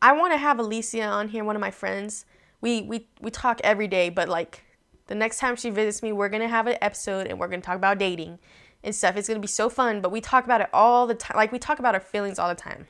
I 0.00 0.12
want 0.12 0.32
to 0.32 0.38
have 0.38 0.58
Alicia 0.58 1.02
on 1.02 1.28
here, 1.28 1.44
one 1.44 1.56
of 1.56 1.60
my 1.60 1.70
friends. 1.70 2.24
We 2.60 2.82
we 2.82 3.08
we 3.20 3.30
talk 3.30 3.60
every 3.64 3.88
day, 3.88 4.08
but 4.10 4.28
like 4.28 4.64
the 5.06 5.14
next 5.14 5.38
time 5.38 5.56
she 5.56 5.70
visits 5.70 6.02
me, 6.02 6.12
we're 6.12 6.28
to 6.28 6.48
have 6.48 6.66
an 6.66 6.76
episode 6.80 7.26
and 7.26 7.38
we're 7.38 7.48
to 7.60 7.66
talk 7.66 7.76
about 7.76 7.98
dating 7.98 8.38
and 8.84 8.94
stuff. 8.94 9.16
It's 9.16 9.28
to 9.28 9.38
be 9.38 9.46
so 9.46 9.68
fun, 9.68 10.00
but 10.00 10.12
we 10.12 10.20
talk 10.20 10.44
about 10.44 10.60
it 10.60 10.68
all 10.72 11.06
the 11.06 11.14
time. 11.14 11.36
Like 11.36 11.50
we 11.50 11.58
talk 11.58 11.78
about 11.78 11.94
our 11.94 12.00
feelings 12.00 12.38
all 12.38 12.48
the 12.48 12.54
time. 12.54 12.86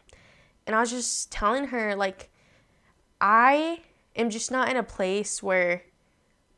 And 0.66 0.76
I 0.76 0.80
was 0.80 0.90
just 0.90 1.30
telling 1.32 1.68
her 1.68 1.94
like 1.96 2.30
I 3.20 3.80
am 4.16 4.30
just 4.30 4.50
not 4.50 4.68
in 4.68 4.76
a 4.76 4.82
place 4.82 5.42
where 5.42 5.82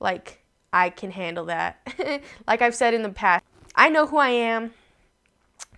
like 0.00 0.42
I 0.72 0.90
can 0.90 1.10
handle 1.10 1.46
that. 1.46 1.86
like 2.46 2.62
I've 2.62 2.74
said 2.74 2.94
in 2.94 3.02
the 3.02 3.10
past, 3.10 3.44
I 3.74 3.88
know 3.88 4.06
who 4.06 4.16
I 4.16 4.30
am, 4.30 4.72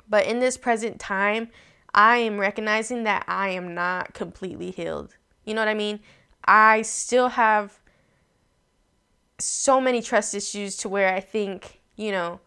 but 0.09 0.27
in 0.27 0.39
this 0.39 0.57
present 0.57 0.99
time, 0.99 1.49
I 1.95 2.19
am 2.19 2.39
recognizing 2.39 3.05
that 3.05 3.25
I 3.29 3.51
am 3.51 3.75
not 3.75 4.15
completely 4.15 4.71
healed. 4.71 5.17
You 5.45 5.55
know 5.55 5.61
what 5.61 5.69
I 5.69 5.75
mean? 5.75 6.01
I 6.45 6.83
still 6.83 7.29
have 7.29 7.81
so 9.39 9.81
many 9.81 10.01
trust 10.01 10.35
issues 10.35 10.77
to 10.79 10.89
where 10.89 11.13
I 11.13 11.21
think, 11.21 11.81
you 11.97 12.13
know, 12.13 12.41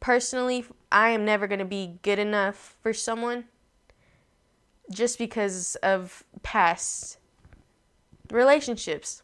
personally, 0.00 0.64
I 0.90 1.10
am 1.10 1.24
never 1.24 1.46
going 1.46 1.58
to 1.58 1.64
be 1.64 1.98
good 2.02 2.18
enough 2.18 2.76
for 2.80 2.92
someone 2.92 3.44
just 4.90 5.18
because 5.18 5.76
of 5.76 6.24
past 6.42 7.18
relationships. 8.30 9.22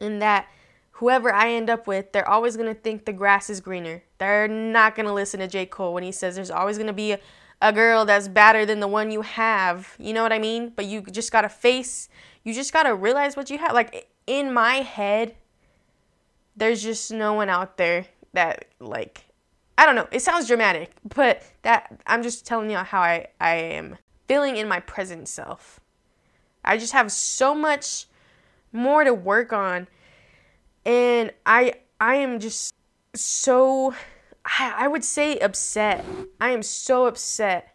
And 0.00 0.22
that 0.22 0.48
whoever 0.92 1.32
I 1.32 1.50
end 1.50 1.70
up 1.70 1.86
with, 1.86 2.12
they're 2.12 2.28
always 2.28 2.56
going 2.56 2.72
to 2.72 2.80
think 2.80 3.04
the 3.04 3.12
grass 3.12 3.50
is 3.50 3.60
greener. 3.60 4.02
They're 4.18 4.48
not 4.48 4.94
going 4.94 5.06
to 5.06 5.12
listen 5.12 5.40
to 5.40 5.48
J. 5.48 5.66
Cole 5.66 5.94
when 5.94 6.02
he 6.02 6.12
says 6.12 6.36
there's 6.36 6.50
always 6.50 6.76
going 6.76 6.88
to 6.88 6.92
be 6.92 7.12
a, 7.12 7.20
a 7.60 7.72
girl 7.72 8.04
that's 8.04 8.28
better 8.28 8.64
than 8.64 8.80
the 8.80 8.88
one 8.88 9.10
you 9.10 9.22
have. 9.22 9.94
You 9.98 10.12
know 10.12 10.22
what 10.22 10.32
I 10.32 10.38
mean? 10.38 10.72
But 10.74 10.86
you 10.86 11.02
just 11.02 11.32
got 11.32 11.42
to 11.42 11.48
face, 11.48 12.08
you 12.44 12.54
just 12.54 12.72
got 12.72 12.84
to 12.84 12.94
realize 12.94 13.36
what 13.36 13.50
you 13.50 13.58
have. 13.58 13.72
Like 13.72 14.08
in 14.26 14.52
my 14.52 14.76
head, 14.76 15.34
there's 16.56 16.82
just 16.82 17.12
no 17.12 17.34
one 17.34 17.48
out 17.48 17.76
there 17.76 18.06
that, 18.32 18.66
like, 18.80 19.24
I 19.76 19.86
don't 19.86 19.94
know. 19.94 20.08
It 20.10 20.22
sounds 20.22 20.48
dramatic, 20.48 20.92
but 21.14 21.42
that 21.62 22.00
I'm 22.06 22.22
just 22.22 22.46
telling 22.46 22.70
you 22.70 22.78
how 22.78 23.00
I, 23.00 23.28
I 23.40 23.54
am 23.54 23.96
feeling 24.26 24.56
in 24.56 24.68
my 24.68 24.80
present 24.80 25.28
self. 25.28 25.80
I 26.64 26.76
just 26.76 26.92
have 26.92 27.10
so 27.12 27.54
much 27.54 28.06
more 28.72 29.04
to 29.04 29.14
work 29.14 29.52
on 29.52 29.88
and 30.84 31.32
I 31.44 31.74
I 32.00 32.16
am 32.16 32.40
just 32.40 32.74
so 33.14 33.94
I, 34.48 34.74
I 34.78 34.88
would 34.88 35.04
say 35.04 35.38
upset. 35.38 36.04
I 36.40 36.50
am 36.50 36.62
so 36.62 37.06
upset 37.06 37.74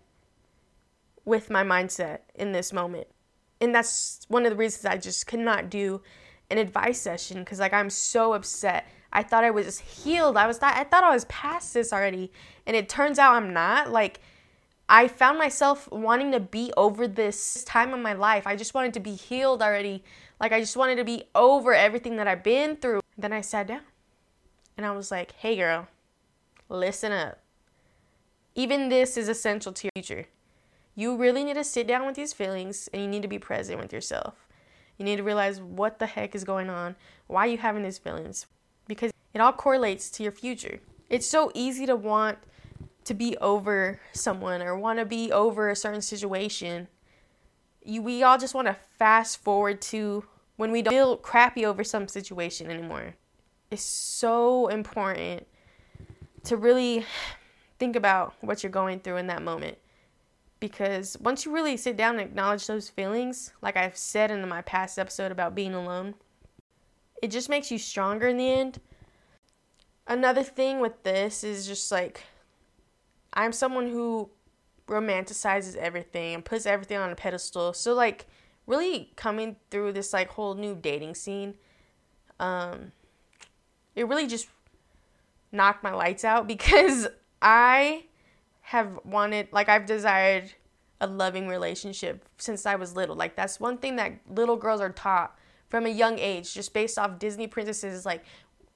with 1.26 1.50
my 1.50 1.64
mindset 1.64 2.20
in 2.36 2.52
this 2.52 2.74
moment. 2.74 3.08
And 3.62 3.74
that's 3.74 4.26
one 4.28 4.46
of 4.46 4.50
the 4.50 4.58
reasons 4.58 4.86
I 4.86 4.98
just 4.98 5.28
could 5.28 5.40
not 5.40 5.70
do 5.70 6.02
an 6.50 6.58
advice 6.58 7.00
session 7.00 7.40
because 7.40 7.60
like 7.60 7.74
I'm 7.74 7.90
so 7.90 8.34
upset. 8.34 8.88
I 9.12 9.24
thought 9.24 9.44
I 9.44 9.52
was 9.52 9.80
healed. 9.80 10.36
I 10.36 10.48
was 10.48 10.60
th- 10.60 10.74
I 10.74 10.84
thought 10.84 11.04
I 11.04 11.14
was 11.14 11.26
past 11.26 11.74
this 11.74 11.94
already, 11.94 12.32
and 12.66 12.76
it 12.76 12.90
turns 12.90 13.20
out 13.20 13.36
I'm 13.36 13.54
not. 13.54 13.92
Like 13.92 14.20
I 14.90 15.08
found 15.08 15.38
myself 15.38 15.90
wanting 15.92 16.32
to 16.32 16.40
be 16.40 16.74
over 16.76 17.08
this 17.08 17.64
time 17.64 17.94
of 17.94 18.00
my 18.00 18.14
life. 18.14 18.48
I 18.48 18.56
just 18.56 18.74
wanted 18.74 18.94
to 18.96 19.00
be 19.00 19.14
healed 19.16 19.62
already. 19.62 20.04
Like 20.40 20.52
I 20.52 20.60
just 20.60 20.76
wanted 20.76 20.96
to 20.96 21.04
be 21.04 21.26
over 21.36 21.74
everything 21.74 22.18
that 22.18 22.28
I've 22.28 22.44
been 22.44 22.76
through. 22.76 23.02
Then 23.18 23.32
I 23.32 23.42
sat 23.42 23.68
down 23.68 23.82
and 24.76 24.86
I 24.86 24.92
was 24.92 25.12
like, 25.12 25.34
hey 25.34 25.56
girl, 25.56 25.88
listen 26.70 27.12
up. 27.12 27.40
Even 28.56 28.90
this 28.90 29.18
is 29.18 29.30
essential 29.30 29.72
to 29.74 29.86
your 29.86 29.92
future. 30.04 30.28
You 30.96 31.16
really 31.16 31.44
need 31.44 31.56
to 31.56 31.64
sit 31.64 31.88
down 31.88 32.06
with 32.06 32.16
these 32.16 32.34
feelings 32.34 32.88
and 32.94 33.02
you 33.02 33.08
need 33.08 33.24
to 33.24 33.28
be 33.28 33.40
present 33.40 33.80
with 33.80 33.92
yourself. 33.92 34.48
You 34.98 35.06
need 35.06 35.18
to 35.18 35.24
realize 35.24 35.60
what 35.60 36.00
the 36.00 36.06
heck 36.06 36.36
is 36.36 36.44
going 36.44 36.70
on, 36.70 36.96
why 37.28 37.46
are 37.46 37.50
you 37.50 37.58
having 37.58 37.84
these 37.84 37.98
feelings, 37.98 38.46
because 38.88 39.12
it 39.34 39.42
all 39.42 39.52
correlates 39.52 40.12
to 40.12 40.24
your 40.24 40.32
future. 40.32 40.80
It's 41.10 41.26
so 41.26 41.52
easy 41.56 41.86
to 41.88 41.96
want 41.96 42.38
to 43.06 43.14
be 43.14 43.36
over 43.38 44.00
someone 44.14 44.62
or 44.62 44.78
want 44.78 45.00
to 45.00 45.06
be 45.06 45.32
over 45.32 45.70
a 45.70 45.76
certain 45.76 46.02
situation. 46.02 46.88
You, 47.84 48.02
we 48.02 48.24
all 48.24 48.38
just 48.38 48.54
want 48.54 48.68
to 48.68 48.78
fast 48.98 49.44
forward 49.44 49.82
to 49.82 50.26
when 50.56 50.72
we 50.72 50.82
don't 50.82 50.94
feel 50.94 51.18
crappy 51.18 51.66
over 51.66 51.84
some 51.84 52.08
situation 52.08 52.70
anymore. 52.70 53.16
It's 53.72 53.84
so 53.84 54.68
important 54.68 55.48
to 56.46 56.58
really 56.58 57.06
think 57.80 57.96
about 57.96 58.34
what 58.42 58.64
you're 58.64 58.72
going 58.72 59.00
through 59.00 59.18
in 59.18 59.28
that 59.28 59.42
moment. 59.42 59.78
Because 60.60 61.18
once 61.20 61.46
you 61.46 61.54
really 61.54 61.76
sit 61.76 61.98
down 61.98 62.20
and 62.20 62.30
acknowledge 62.30 62.68
those 62.68 62.90
feelings, 62.90 63.52
like 63.62 63.76
I've 63.76 63.98
said 63.98 64.32
in 64.32 64.48
my 64.48 64.62
past 64.62 64.98
episode 64.98 65.32
about 65.32 65.56
being 65.56 65.74
alone, 65.74 66.16
it 67.22 67.32
just 67.32 67.50
makes 67.50 67.72
you 67.72 67.78
stronger 67.78 68.28
in 68.28 68.38
the 68.38 68.50
end. 68.50 68.80
Another 70.08 70.44
thing 70.44 70.80
with 70.80 71.04
this 71.04 71.44
is 71.44 71.68
just 71.68 71.92
like 71.92 72.24
I'm 73.34 73.52
someone 73.52 73.88
who 73.88 74.30
romanticizes 74.88 75.76
everything 75.76 76.36
and 76.36 76.46
puts 76.46 76.66
everything 76.66 76.98
on 76.98 77.10
a 77.10 77.16
pedestal. 77.16 77.74
So 77.74 77.94
like 77.94 78.28
really 78.68 79.12
coming 79.16 79.56
through 79.70 79.94
this 79.94 80.14
like 80.14 80.30
whole 80.30 80.56
new 80.56 80.76
dating 80.76 81.16
scene 81.16 81.56
um 82.40 82.92
it 83.96 84.08
really 84.08 84.28
just 84.28 84.48
knocked 85.54 85.84
my 85.84 85.94
lights 85.94 86.26
out 86.26 86.48
because 86.48 87.08
I 87.42 88.06
have 88.62 89.00
wanted 89.04 89.50
like 89.52 89.70
I've 89.70 89.86
desired 89.86 90.54
a 91.02 91.08
loving 91.08 91.48
relationship 91.48 92.26
since 92.38 92.66
I 92.66 92.76
was 92.76 92.96
little. 92.96 93.16
Like 93.16 93.36
that's 93.36 93.60
one 93.60 93.78
thing 93.78 93.98
that 93.98 94.14
little 94.30 94.56
girls 94.56 94.82
are 94.82 94.90
taught 94.90 95.38
from 95.70 95.86
a 95.86 95.90
young 95.90 96.20
age 96.20 96.54
just 96.54 96.74
based 96.74 96.98
off 96.98 97.20
Disney 97.20 97.48
princesses 97.48 98.06
like 98.06 98.24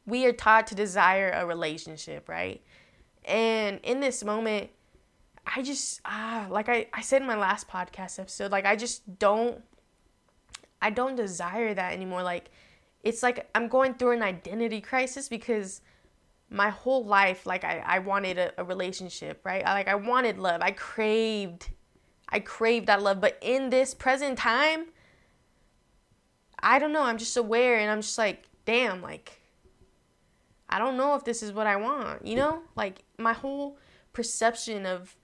we 0.06 0.26
are 0.26 0.34
taught 0.34 0.68
to 0.68 0.76
desire 0.76 1.32
a 1.32 1.46
relationship, 1.46 2.28
right? 2.28 2.62
And 3.26 3.80
in 3.84 4.00
this 4.00 4.24
moment 4.24 4.70
I 5.46 5.62
just 5.62 6.02
ah 6.06 6.48
like 6.50 6.70
I 6.70 6.88
I 6.94 7.02
said 7.02 7.22
in 7.22 7.28
my 7.28 7.38
last 7.38 7.70
podcast 7.70 8.20
episode 8.20 8.52
like 8.52 8.66
I 8.66 8.76
just 8.76 9.20
don't 9.20 9.64
I 10.82 10.90
don't 10.90 11.16
desire 11.16 11.74
that 11.74 11.94
anymore. 11.94 12.24
Like, 12.24 12.52
it's 13.04 13.24
like 13.24 13.50
I'm 13.56 13.68
going 13.68 13.96
through 13.96 14.12
an 14.12 14.24
identity 14.24 14.82
crisis 14.82 15.30
because 15.30 15.82
my 16.50 16.70
whole 16.70 17.06
life, 17.06 17.46
like, 17.46 17.64
I, 17.64 17.84
I 17.86 18.00
wanted 18.00 18.38
a, 18.38 18.54
a 18.58 18.64
relationship, 18.64 19.42
right? 19.44 19.66
I, 19.66 19.74
like, 19.74 19.88
I 19.88 19.96
wanted 19.96 20.38
love. 20.38 20.62
I 20.62 20.72
craved, 20.72 21.70
I 22.30 22.40
craved 22.40 22.88
that 22.88 23.02
love. 23.02 23.20
But 23.20 23.38
in 23.42 23.70
this 23.70 23.94
present 23.94 24.38
time, 24.38 24.88
I 26.62 26.80
don't 26.80 26.94
know. 26.94 27.04
I'm 27.04 27.18
just 27.18 27.38
aware 27.38 27.78
and 27.80 27.92
I'm 27.92 28.02
just 28.02 28.18
like, 28.18 28.46
damn, 28.66 29.02
like, 29.02 29.42
I 30.70 30.80
don't 30.80 30.98
know 30.98 31.16
if 31.16 31.24
this 31.24 31.44
is 31.44 31.52
what 31.52 31.68
I 31.68 31.76
want, 31.76 32.26
you 32.26 32.36
know? 32.36 32.62
Like, 32.76 33.04
my 33.18 33.34
whole 33.34 33.78
perception 34.14 34.86
of 34.86 35.16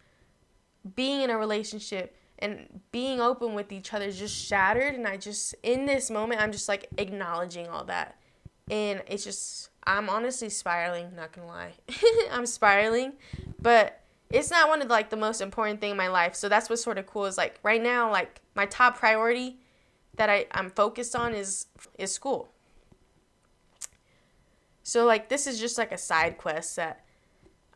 being 0.96 1.22
in 1.22 1.30
a 1.30 1.38
relationship 1.38 2.16
and 2.40 2.82
being 2.92 3.22
open 3.22 3.54
with 3.54 3.72
each 3.72 3.94
other 3.94 4.06
is 4.06 4.20
just 4.20 4.36
shattered 4.36 4.96
and 4.96 5.08
i 5.08 5.16
just 5.16 5.56
in 5.64 5.86
this 5.86 6.12
moment 6.12 6.42
i'm 6.42 6.52
just 6.52 6.68
like 6.68 6.88
acknowledging 6.98 7.68
all 7.68 7.86
that 7.86 8.18
and 8.70 9.02
it's 9.08 9.24
just 9.24 9.70
i'm 9.86 10.10
honestly 10.10 10.50
spiraling 10.50 11.16
not 11.16 11.32
gonna 11.32 11.48
lie 11.48 11.74
i'm 12.32 12.46
spiraling 12.46 13.14
but 13.62 14.02
it's 14.30 14.50
not 14.50 14.68
one 14.68 14.82
of 14.82 14.88
like 14.90 15.10
the 15.10 15.18
most 15.18 15.42
important 15.42 15.80
thing 15.80 15.92
in 15.92 15.98
my 15.98 16.08
life 16.08 16.36
so 16.36 16.50
that's 16.50 16.70
what's 16.70 16.84
sort 16.84 16.98
of 16.98 17.06
cool 17.06 17.26
is 17.26 17.38
like 17.38 17.60
right 17.64 17.82
now 17.82 18.12
like 18.12 18.42
my 18.56 18.66
top 18.66 18.98
priority 18.98 19.58
that 20.16 20.30
I, 20.30 20.46
i'm 20.52 20.70
focused 20.70 21.16
on 21.16 21.34
is 21.34 21.68
is 21.98 22.12
school 22.12 22.52
so 24.84 25.06
like 25.06 25.30
this 25.30 25.48
is 25.48 25.60
just 25.60 25.78
like 25.78 25.92
a 25.92 25.98
side 25.98 26.38
quest 26.38 26.76
that 26.76 27.06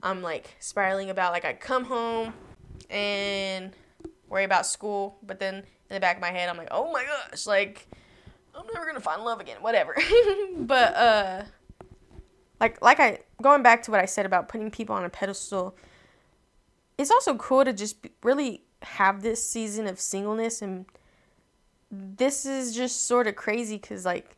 i'm 0.04 0.22
like 0.22 0.56
spiraling 0.60 1.10
about 1.10 1.32
like 1.32 1.46
i 1.46 1.54
come 1.54 1.86
home 1.86 2.34
and 2.90 3.74
worry 4.30 4.44
about 4.44 4.66
school, 4.66 5.18
but 5.24 5.40
then 5.40 5.56
in 5.56 5.94
the 5.94 6.00
back 6.00 6.18
of 6.18 6.22
my 6.22 6.32
head, 6.32 6.50
I'm 6.50 6.58
like, 6.58 6.70
oh 6.72 6.92
my 6.92 7.04
gosh, 7.04 7.46
like 7.46 7.88
I'm 8.56 8.66
never 8.74 8.86
gonna 8.86 9.00
find 9.00 9.24
love 9.24 9.40
again, 9.40 9.58
whatever. 9.62 9.96
but 10.58 10.96
uh, 10.96 11.44
like 12.60 12.82
like 12.82 13.00
I 13.00 13.20
going 13.42 13.64
back 13.64 13.84
to 13.84 13.92
what 13.92 14.00
I 14.00 14.06
said 14.06 14.26
about 14.26 14.50
putting 14.50 14.72
people 14.72 14.96
on 14.96 15.04
a 15.04 15.10
pedestal. 15.10 15.76
It's 16.98 17.12
also 17.12 17.36
cool 17.36 17.64
to 17.64 17.74
just 17.74 17.98
really 18.24 18.64
have 18.82 19.22
this 19.22 19.46
season 19.48 19.88
of 19.88 20.00
singleness 20.00 20.62
and 20.62 20.86
this 21.92 22.46
is 22.46 22.76
just 22.76 23.08
sort 23.08 23.28
of 23.28 23.36
crazy 23.36 23.78
because 23.78 24.06
like 24.06 24.36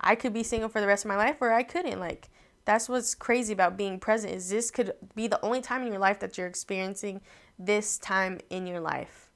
i 0.00 0.14
could 0.14 0.32
be 0.34 0.42
single 0.42 0.68
for 0.68 0.80
the 0.80 0.86
rest 0.86 1.06
of 1.06 1.08
my 1.08 1.16
life 1.16 1.36
or 1.40 1.52
i 1.52 1.62
couldn't 1.62 1.98
like 1.98 2.28
that's 2.66 2.88
what's 2.88 3.14
crazy 3.14 3.52
about 3.52 3.76
being 3.76 3.98
present 3.98 4.34
is 4.34 4.50
this 4.50 4.70
could 4.70 4.92
be 5.14 5.28
the 5.28 5.42
only 5.42 5.62
time 5.62 5.82
in 5.82 5.88
your 5.88 6.00
life 6.00 6.18
that 6.18 6.36
you're 6.36 6.48
experiencing 6.48 7.20
this 7.58 7.96
time 7.96 8.38
in 8.50 8.66
your 8.66 8.80
life. 8.80 9.30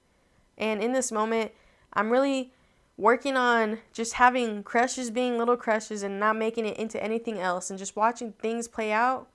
And 0.58 0.82
in 0.82 0.92
this 0.92 1.10
moment, 1.10 1.52
I'm 1.94 2.10
really 2.10 2.52
working 2.96 3.36
on 3.36 3.78
just 3.92 4.14
having 4.14 4.62
crushes 4.62 5.10
being 5.10 5.38
little 5.38 5.56
crushes 5.56 6.02
and 6.02 6.20
not 6.20 6.36
making 6.36 6.66
it 6.66 6.76
into 6.76 7.02
anything 7.02 7.38
else 7.38 7.70
and 7.70 7.78
just 7.78 7.96
watching 7.96 8.32
things 8.32 8.68
play 8.68 8.92
out 8.92 9.28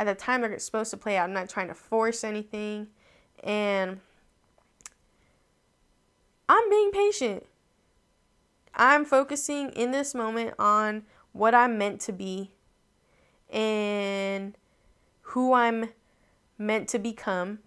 at 0.00 0.06
the 0.06 0.14
time 0.14 0.40
they're 0.40 0.58
supposed 0.58 0.90
to 0.90 0.96
play 0.96 1.18
out. 1.18 1.24
I'm 1.24 1.34
not 1.34 1.50
trying 1.50 1.68
to 1.68 1.74
force 1.74 2.24
anything. 2.24 2.88
And 3.44 4.00
I'm 6.48 6.70
being 6.70 6.90
patient. 6.90 7.44
I'm 8.74 9.04
focusing 9.04 9.70
in 9.70 9.90
this 9.90 10.14
moment 10.14 10.54
on 10.58 11.02
what 11.32 11.54
I'm 11.54 11.76
meant 11.76 12.00
to 12.02 12.12
be 12.12 12.52
and 13.50 14.56
who 15.20 15.52
I'm 15.52 15.90
meant 16.56 16.88
to 16.88 16.98
become 16.98 17.58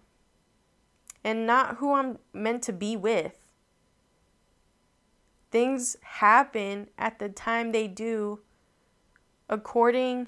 and 1.22 1.46
not 1.46 1.76
who 1.76 1.94
I'm 1.94 2.18
meant 2.32 2.62
to 2.64 2.72
be 2.72 2.96
with. 2.96 3.38
Things 5.54 5.96
happen 6.02 6.88
at 6.98 7.20
the 7.20 7.28
time 7.28 7.70
they 7.70 7.86
do 7.86 8.40
according 9.48 10.26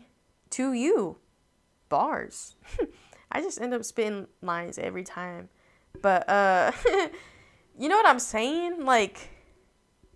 to 0.50 0.72
you. 0.72 1.16
Bars. 1.88 2.54
I 3.32 3.40
just 3.40 3.60
end 3.60 3.74
up 3.74 3.84
spitting 3.84 4.28
lines 4.40 4.78
every 4.78 5.02
time. 5.02 5.48
But 6.00 6.28
uh 6.28 6.70
you 7.76 7.88
know 7.88 7.96
what 7.96 8.06
I'm 8.06 8.20
saying? 8.20 8.84
Like 8.84 9.30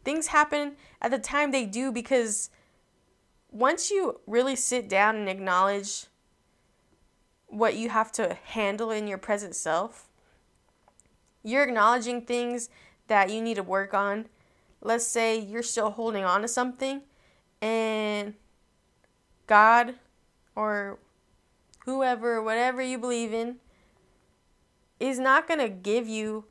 things 0.05 0.29
happen 0.29 0.77
at 1.03 1.11
the 1.11 1.19
time 1.19 1.51
they 1.51 1.67
do 1.67 1.91
because 1.91 2.51
once 3.51 3.91
you 3.91 4.21
really 4.29 4.55
sit 4.55 4.89
down 4.89 5.17
and 5.17 5.29
acknowledge 5.29 6.07
what 7.49 7.75
you 7.75 7.89
have 7.89 8.13
to 8.13 8.39
handle 8.45 8.93
in 8.93 9.09
your 9.09 9.19
present 9.19 9.57
self, 9.57 10.09
you're 11.43 11.65
acknowledging 11.65 12.23
things 12.23 12.71
that 13.09 13.29
you 13.29 13.43
need 13.43 13.57
to 13.57 13.65
work 13.65 13.93
on. 13.93 14.27
Let's 14.83 15.07
say 15.07 15.39
you're 15.39 15.63
still 15.63 15.91
holding 15.91 16.25
on 16.25 16.43
to 16.43 16.49
something 16.49 17.03
and 17.61 18.35
God 19.47 19.95
or 20.57 20.99
whoever, 21.85 22.43
whatever 22.43 22.81
you 22.83 22.99
believe 22.99 23.33
in, 23.33 23.57
is 24.99 25.19
not 25.19 25.47
going 25.47 25.61
to 25.61 25.69
give 25.69 26.09
you 26.09 26.45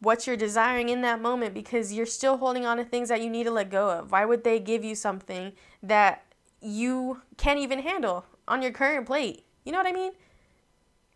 what 0.00 0.26
you're 0.26 0.36
desiring 0.36 0.88
in 0.88 1.02
that 1.02 1.20
moment 1.20 1.54
because 1.54 1.92
you're 1.92 2.06
still 2.06 2.36
holding 2.36 2.64
on 2.64 2.76
to 2.76 2.84
things 2.84 3.08
that 3.08 3.20
you 3.20 3.30
need 3.30 3.44
to 3.44 3.50
let 3.50 3.70
go 3.70 3.90
of. 3.90 4.12
Why 4.12 4.24
would 4.24 4.44
they 4.44 4.60
give 4.60 4.84
you 4.84 4.94
something 4.94 5.52
that 5.82 6.24
you 6.60 7.22
can't 7.36 7.58
even 7.58 7.80
handle 7.80 8.24
on 8.46 8.62
your 8.62 8.72
current 8.72 9.06
plate? 9.06 9.44
You 9.64 9.72
know 9.72 9.78
what 9.78 9.86
I 9.86 9.92
mean? 9.92 10.12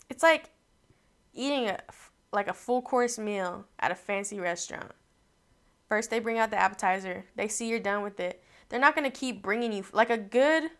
It's 0.08 0.22
like 0.22 0.50
eating 1.32 1.68
a 1.68 1.78
like 2.32 2.48
a 2.48 2.54
full 2.54 2.80
course 2.82 3.18
meal 3.18 3.66
at 3.78 3.90
a 3.90 3.94
fancy 3.94 4.40
restaurant. 4.40 4.92
First 5.92 6.08
they 6.08 6.20
bring 6.20 6.38
out 6.38 6.48
the 6.48 6.56
appetizer. 6.56 7.26
They 7.36 7.48
see 7.48 7.68
you're 7.68 7.78
done 7.78 8.02
with 8.02 8.18
it. 8.18 8.42
They're 8.70 8.80
not 8.80 8.94
going 8.94 9.04
to 9.04 9.14
keep 9.14 9.42
bringing 9.42 9.74
you 9.74 9.84
like 9.92 10.08
a 10.08 10.16
good 10.16 10.70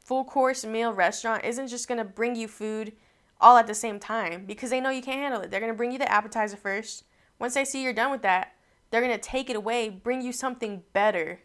full 0.00 0.24
course 0.24 0.64
meal 0.64 0.92
restaurant 0.92 1.44
isn't 1.44 1.68
just 1.68 1.86
going 1.86 1.98
to 1.98 2.04
bring 2.04 2.34
you 2.34 2.48
food 2.48 2.94
all 3.40 3.56
at 3.56 3.68
the 3.68 3.72
same 3.74 4.00
time 4.00 4.44
because 4.44 4.70
they 4.70 4.80
know 4.80 4.90
you 4.90 5.02
can't 5.02 5.20
handle 5.20 5.40
it. 5.40 5.52
They're 5.52 5.60
going 5.60 5.70
to 5.70 5.76
bring 5.76 5.92
you 5.92 5.98
the 5.98 6.10
appetizer 6.10 6.56
first. 6.56 7.04
Once 7.38 7.54
they 7.54 7.64
see 7.64 7.80
you're 7.84 7.92
done 7.92 8.10
with 8.10 8.22
that, 8.22 8.56
they're 8.90 9.00
going 9.00 9.14
to 9.14 9.22
take 9.22 9.48
it 9.48 9.54
away, 9.54 9.88
bring 9.88 10.20
you 10.20 10.32
something 10.32 10.82
better. 10.92 11.40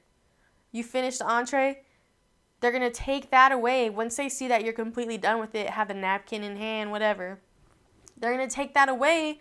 You 0.72 0.84
finish 0.84 1.20
the 1.20 1.28
entree, 1.28 1.84
they're 2.60 2.72
going 2.72 2.82
to 2.82 2.90
take 2.90 3.30
that 3.30 3.52
away. 3.52 3.92
Once 3.92 4.16
they 4.16 4.30
see 4.30 4.48
that 4.48 4.64
you're 4.64 4.74
completely 4.74 5.20
done 5.20 5.40
with 5.40 5.54
it, 5.54 5.70
have 5.70 5.90
the 5.90 5.94
napkin 5.94 6.44
in 6.44 6.58
hand, 6.58 6.90
whatever, 6.90 7.40
they're 8.18 8.36
going 8.36 8.50
to 8.50 8.56
take 8.56 8.74
that 8.74 8.90
away 8.90 9.40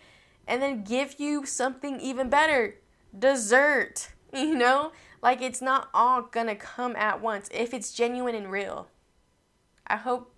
and 0.49 0.63
then 0.63 0.83
give 0.83 1.19
you 1.19 1.45
something 1.45 2.01
even 2.01 2.29
better 2.29 2.75
dessert. 3.17 4.09
You 4.31 4.53
know? 4.53 4.91
Like 5.23 5.41
it's 5.41 5.59
not 5.59 5.89
all 5.91 6.21
to 6.21 6.55
come 6.55 6.95
at 6.95 7.19
once 7.19 7.49
if 7.51 7.73
it's 7.73 7.91
genuine 7.91 8.35
and 8.35 8.51
real. 8.51 8.87
I 9.87 9.95
hope 9.95 10.35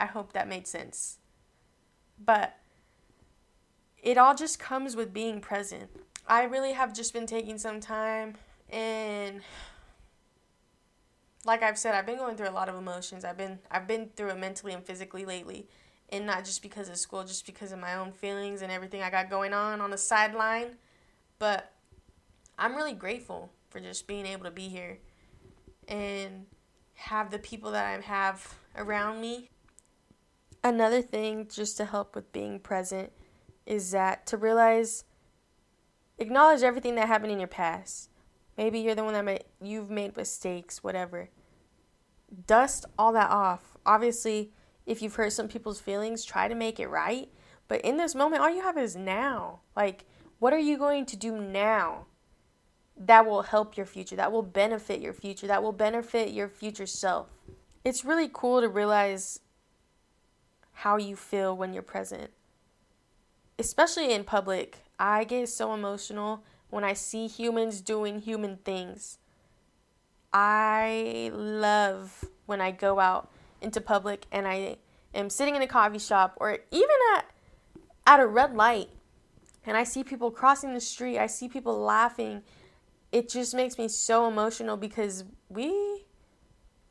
I 0.00 0.06
hope 0.06 0.32
that 0.32 0.48
made 0.48 0.66
sense. 0.66 1.18
But 2.18 2.58
it 4.02 4.18
all 4.18 4.34
just 4.34 4.58
comes 4.58 4.96
with 4.96 5.14
being 5.14 5.40
present. 5.40 5.88
I 6.26 6.42
really 6.42 6.72
have 6.72 6.92
just 6.92 7.12
been 7.12 7.28
taking 7.28 7.58
some 7.58 7.78
time 7.78 8.34
and 8.68 9.42
like 11.44 11.62
I've 11.62 11.78
said, 11.78 11.94
I've 11.94 12.06
been 12.06 12.18
going 12.18 12.36
through 12.36 12.48
a 12.48 12.50
lot 12.50 12.68
of 12.68 12.74
emotions. 12.74 13.24
I've 13.24 13.38
been 13.38 13.60
I've 13.70 13.86
been 13.86 14.10
through 14.16 14.30
it 14.30 14.38
mentally 14.38 14.72
and 14.72 14.84
physically 14.84 15.24
lately. 15.24 15.68
And 16.12 16.26
not 16.26 16.44
just 16.44 16.62
because 16.62 16.88
of 16.90 16.98
school, 16.98 17.24
just 17.24 17.46
because 17.46 17.72
of 17.72 17.80
my 17.80 17.94
own 17.94 18.12
feelings 18.12 18.62
and 18.62 18.70
everything 18.70 19.02
I 19.02 19.10
got 19.10 19.30
going 19.30 19.54
on 19.54 19.80
on 19.80 19.90
the 19.90 19.98
sideline. 19.98 20.76
But 21.38 21.72
I'm 22.58 22.76
really 22.76 22.92
grateful 22.92 23.50
for 23.70 23.80
just 23.80 24.06
being 24.06 24.26
able 24.26 24.44
to 24.44 24.50
be 24.50 24.68
here 24.68 24.98
and 25.88 26.44
have 26.94 27.30
the 27.30 27.38
people 27.38 27.72
that 27.72 27.86
I 27.86 28.00
have 28.02 28.54
around 28.76 29.22
me. 29.22 29.48
Another 30.62 31.00
thing, 31.02 31.48
just 31.52 31.78
to 31.78 31.86
help 31.86 32.14
with 32.14 32.30
being 32.30 32.60
present, 32.60 33.10
is 33.64 33.90
that 33.92 34.26
to 34.26 34.36
realize, 34.36 35.04
acknowledge 36.18 36.62
everything 36.62 36.94
that 36.96 37.08
happened 37.08 37.32
in 37.32 37.38
your 37.38 37.48
past. 37.48 38.10
Maybe 38.58 38.80
you're 38.80 38.94
the 38.94 39.02
one 39.02 39.14
that 39.14 39.24
made, 39.24 39.44
you've 39.62 39.90
made 39.90 40.16
mistakes, 40.16 40.84
whatever. 40.84 41.30
Dust 42.46 42.84
all 42.98 43.12
that 43.14 43.30
off. 43.30 43.76
Obviously, 43.86 44.52
if 44.86 45.02
you've 45.02 45.14
hurt 45.14 45.32
some 45.32 45.48
people's 45.48 45.80
feelings, 45.80 46.24
try 46.24 46.48
to 46.48 46.54
make 46.54 46.80
it 46.80 46.88
right. 46.88 47.28
But 47.68 47.80
in 47.82 47.96
this 47.96 48.14
moment, 48.14 48.42
all 48.42 48.50
you 48.50 48.62
have 48.62 48.78
is 48.78 48.96
now. 48.96 49.60
Like, 49.76 50.04
what 50.38 50.52
are 50.52 50.58
you 50.58 50.76
going 50.76 51.06
to 51.06 51.16
do 51.16 51.40
now 51.40 52.06
that 52.96 53.24
will 53.24 53.42
help 53.42 53.76
your 53.76 53.86
future, 53.86 54.16
that 54.16 54.32
will 54.32 54.42
benefit 54.42 55.00
your 55.00 55.12
future, 55.12 55.46
that 55.46 55.62
will 55.62 55.72
benefit 55.72 56.32
your 56.32 56.48
future 56.48 56.86
self? 56.86 57.28
it's 57.84 58.04
really 58.04 58.30
cool 58.32 58.60
to 58.60 58.68
realize 58.68 59.40
how 60.72 60.96
you 60.96 61.16
feel 61.16 61.56
when 61.56 61.72
you're 61.72 61.82
present. 61.82 62.30
Especially 63.58 64.12
in 64.12 64.24
public, 64.24 64.78
I 64.98 65.24
get 65.24 65.48
so 65.48 65.74
emotional 65.74 66.42
when 66.70 66.84
I 66.84 66.94
see 66.94 67.26
humans 67.26 67.80
doing 67.80 68.20
human 68.20 68.56
things. 68.58 69.18
I 70.32 71.30
love 71.34 72.24
when 72.46 72.60
I 72.60 72.70
go 72.70 72.98
out 72.98 73.30
into 73.62 73.80
public 73.80 74.26
and 74.32 74.46
I 74.46 74.76
am 75.14 75.30
sitting 75.30 75.56
in 75.56 75.62
a 75.62 75.66
coffee 75.66 75.98
shop 75.98 76.36
or 76.40 76.58
even 76.70 76.96
at 77.16 77.26
at 78.06 78.20
a 78.20 78.26
red 78.26 78.54
light 78.54 78.88
and 79.64 79.76
I 79.76 79.84
see 79.84 80.02
people 80.02 80.30
crossing 80.30 80.74
the 80.74 80.80
street, 80.80 81.18
I 81.18 81.26
see 81.26 81.48
people 81.48 81.78
laughing. 81.78 82.42
It 83.12 83.28
just 83.28 83.54
makes 83.54 83.78
me 83.78 83.88
so 83.88 84.26
emotional 84.26 84.76
because 84.76 85.24
we 85.48 86.04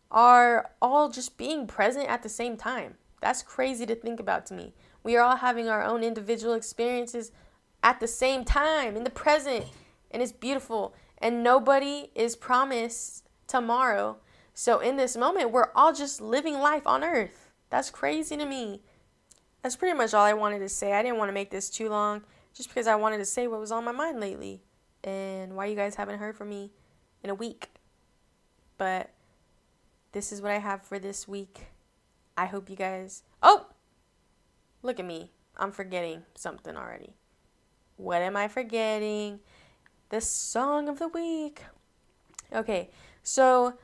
are 0.10 0.72
all 0.82 1.10
just 1.10 1.38
being 1.38 1.68
present 1.68 2.08
at 2.08 2.24
the 2.24 2.30
same 2.30 2.58
time. 2.58 2.96
That's 3.22 3.44
crazy 3.44 3.86
to 3.86 3.96
think 3.96 4.20
about 4.20 4.46
to 4.48 4.54
me. 4.54 4.74
We 5.04 5.16
are 5.18 5.24
all 5.24 5.38
having 5.38 5.68
our 5.68 5.84
own 5.84 6.04
individual 6.04 6.54
experiences 6.54 7.32
at 7.84 8.00
the 8.00 8.08
same 8.08 8.46
time 8.46 8.96
in 8.96 9.04
the 9.04 9.10
present, 9.10 9.66
and 10.12 10.22
it's 10.22 10.32
beautiful. 10.32 10.94
And 11.18 11.44
nobody 11.44 12.12
is 12.16 12.36
promised 12.36 13.28
tomorrow. 13.48 14.18
So, 14.54 14.80
in 14.80 14.98
this 14.98 15.16
moment, 15.16 15.52
we're 15.52 15.72
all 15.76 15.94
just 15.94 16.22
living 16.22 16.60
life 16.60 16.86
on 16.86 17.04
earth. 17.04 17.52
That's 17.70 17.90
crazy 17.90 18.36
to 18.38 18.46
me. 18.46 18.82
That's 19.62 19.76
pretty 19.76 19.98
much 19.98 20.14
all 20.14 20.26
I 20.26 20.34
wanted 20.34 20.60
to 20.60 20.70
say. 20.70 20.94
I 20.94 21.04
didn't 21.04 21.18
want 21.18 21.30
to 21.30 21.34
make 21.34 21.52
this 21.52 21.70
too 21.70 21.90
long 21.90 22.24
just 22.54 22.70
because 22.70 22.88
I 22.88 22.96
wanted 22.96 23.18
to 23.20 23.26
say 23.26 23.48
what 23.48 23.60
was 23.60 23.72
on 23.72 23.86
my 23.86 23.92
mind 23.92 24.20
lately 24.20 24.62
and 25.04 25.56
why 25.56 25.66
you 25.66 25.76
guys 25.76 25.96
haven't 25.96 26.20
heard 26.20 26.36
from 26.36 26.50
me 26.50 26.72
in 27.24 27.30
a 27.30 27.36
week. 27.36 27.70
But 28.78 29.12
this 30.12 30.32
is 30.32 30.42
what 30.42 30.52
I 30.52 30.58
have 30.58 30.84
for 30.84 31.00
this 31.00 31.28
week. 31.28 31.68
I 32.38 32.46
hope 32.46 32.70
you 32.70 32.76
guys. 32.76 33.24
Oh! 33.42 33.68
Look 34.82 35.00
at 35.00 35.06
me. 35.06 35.32
I'm 35.58 35.72
forgetting 35.72 36.24
something 36.36 36.76
already. 36.76 37.14
What 37.98 38.22
am 38.22 38.36
I 38.36 38.48
forgetting? 38.48 39.40
The 40.10 40.22
song 40.22 40.90
of 40.90 40.98
the 40.98 41.08
week. 41.08 41.62
Okay, 42.54 42.90
so 43.24 43.76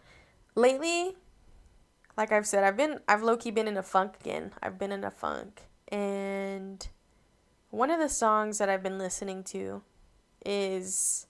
lately, 0.58 1.16
like 2.18 2.32
I've 2.32 2.48
said, 2.48 2.64
I've 2.64 2.76
been 2.76 3.00
I've 3.08 3.24
low 3.24 3.38
key 3.38 3.52
been 3.52 3.68
in 3.68 3.78
a 3.78 3.84
funk 3.84 4.16
again. 4.20 4.52
I've 4.62 4.78
been 4.78 4.92
in 4.92 5.04
a 5.04 5.12
funk. 5.12 5.62
And 5.90 6.86
one 7.70 7.92
of 7.92 8.00
the 8.00 8.10
songs 8.10 8.58
that 8.58 8.68
I've 8.68 8.84
been 8.84 8.98
listening 8.98 9.44
to 9.46 9.84
is 10.46 11.28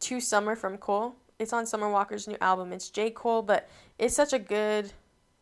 To 0.00 0.20
Summer 0.20 0.56
from 0.56 0.76
Cole. 0.76 1.14
It's 1.38 1.54
on 1.54 1.64
Summer 1.64 1.88
Walker's 1.88 2.28
new 2.28 2.36
album. 2.40 2.72
It's 2.72 2.90
J. 2.90 3.10
Cole, 3.10 3.40
but 3.40 3.70
it's 3.98 4.14
such 4.14 4.34
a 4.34 4.38
good 4.38 4.92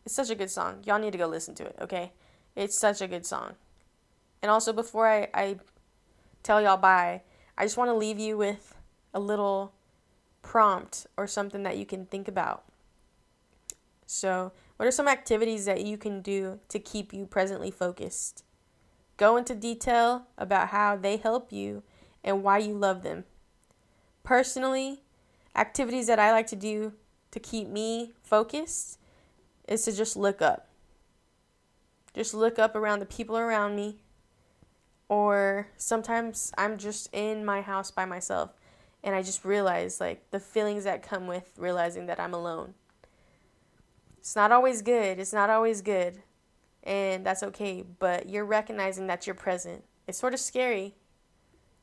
it's 0.05 0.15
such 0.15 0.29
a 0.29 0.35
good 0.35 0.49
song. 0.49 0.83
Y'all 0.85 0.99
need 0.99 1.11
to 1.11 1.17
go 1.17 1.27
listen 1.27 1.55
to 1.55 1.65
it, 1.65 1.75
okay? 1.81 2.13
It's 2.55 2.79
such 2.79 3.01
a 3.01 3.07
good 3.07 3.25
song. 3.25 3.55
And 4.41 4.49
also 4.49 4.71
before 4.71 5.07
I, 5.07 5.27
I 5.33 5.57
tell 6.43 6.61
y'all 6.61 6.77
bye, 6.77 7.23
I 7.57 7.65
just 7.65 7.75
want 7.75 7.89
to 7.89 7.95
leave 7.95 8.19
you 8.19 8.37
with 8.37 8.75
a 9.13 9.19
little 9.19 9.73
prompt 10.41 11.07
or 11.17 11.27
something 11.27 11.63
that 11.63 11.77
you 11.77 11.85
can 11.85 12.05
think 12.05 12.27
about. 12.27 12.63
So, 14.11 14.53
what 14.77 14.87
are 14.87 14.91
some 14.91 15.07
activities 15.07 15.65
that 15.65 15.85
you 15.85 15.95
can 15.95 16.23
do 16.23 16.59
to 16.69 16.79
keep 16.79 17.13
you 17.13 17.27
presently 17.27 17.69
focused? 17.69 18.43
Go 19.17 19.37
into 19.37 19.53
detail 19.53 20.25
about 20.35 20.69
how 20.69 20.95
they 20.95 21.17
help 21.17 21.53
you 21.53 21.83
and 22.23 22.41
why 22.41 22.57
you 22.57 22.73
love 22.73 23.03
them. 23.03 23.25
Personally, 24.23 25.03
activities 25.55 26.07
that 26.07 26.17
I 26.17 26.31
like 26.31 26.47
to 26.47 26.55
do 26.55 26.93
to 27.29 27.39
keep 27.39 27.67
me 27.67 28.13
focused 28.23 28.97
is 29.67 29.85
to 29.85 29.95
just 29.95 30.17
look 30.17 30.41
up. 30.41 30.69
Just 32.15 32.33
look 32.33 32.57
up 32.57 32.75
around 32.75 33.01
the 33.01 33.05
people 33.05 33.37
around 33.37 33.75
me. 33.75 33.97
Or 35.07 35.67
sometimes 35.77 36.51
I'm 36.57 36.79
just 36.79 37.13
in 37.13 37.45
my 37.45 37.61
house 37.61 37.91
by 37.91 38.05
myself 38.05 38.55
and 39.03 39.13
I 39.13 39.21
just 39.21 39.45
realize 39.45 40.01
like 40.01 40.31
the 40.31 40.39
feelings 40.39 40.85
that 40.85 41.03
come 41.03 41.27
with 41.27 41.53
realizing 41.59 42.07
that 42.07 42.19
I'm 42.19 42.33
alone. 42.33 42.73
It's 44.19 44.35
not 44.35 44.51
always 44.51 44.81
good. 44.81 45.19
It's 45.19 45.33
not 45.33 45.49
always 45.49 45.81
good. 45.81 46.21
And 46.83 47.25
that's 47.25 47.43
okay, 47.43 47.83
but 47.99 48.29
you're 48.29 48.45
recognizing 48.45 49.07
that 49.07 49.25
you're 49.25 49.33
present. 49.33 49.83
It's 50.07 50.17
sort 50.17 50.33
of 50.33 50.39
scary. 50.39 50.95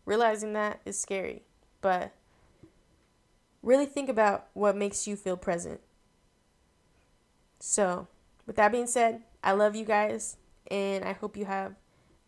Realizing 0.05 0.53
that 0.53 0.81
is 0.85 0.99
scary, 0.99 1.42
but 1.81 2.12
really 3.62 3.87
think 3.87 4.09
about 4.09 4.46
what 4.53 4.77
makes 4.77 5.09
you 5.09 5.16
feel 5.16 5.37
present. 5.37 5.81
So, 7.59 8.07
with 8.46 8.55
that 8.57 8.70
being 8.70 8.87
said, 8.87 9.22
I 9.42 9.53
love 9.53 9.75
you 9.75 9.85
guys 9.85 10.37
and 10.70 11.05
I 11.05 11.12
hope 11.12 11.37
you 11.37 11.46
have 11.46 11.75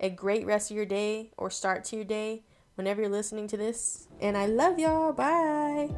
a 0.01 0.11
great 0.11 0.45
rest 0.45 0.71
of 0.71 0.77
your 0.77 0.87
day 0.87 1.31
or 1.37 1.51
start 1.51 1.85
to 1.85 1.97
your 1.97 2.05
day 2.05 2.43
whenever 2.75 3.01
you're 3.01 3.11
listening 3.11 3.47
to 3.49 3.57
this. 3.57 4.09
And 4.21 4.37
I 4.37 4.47
love 4.47 4.79
y'all. 4.79 5.13
Bye. 5.13 5.91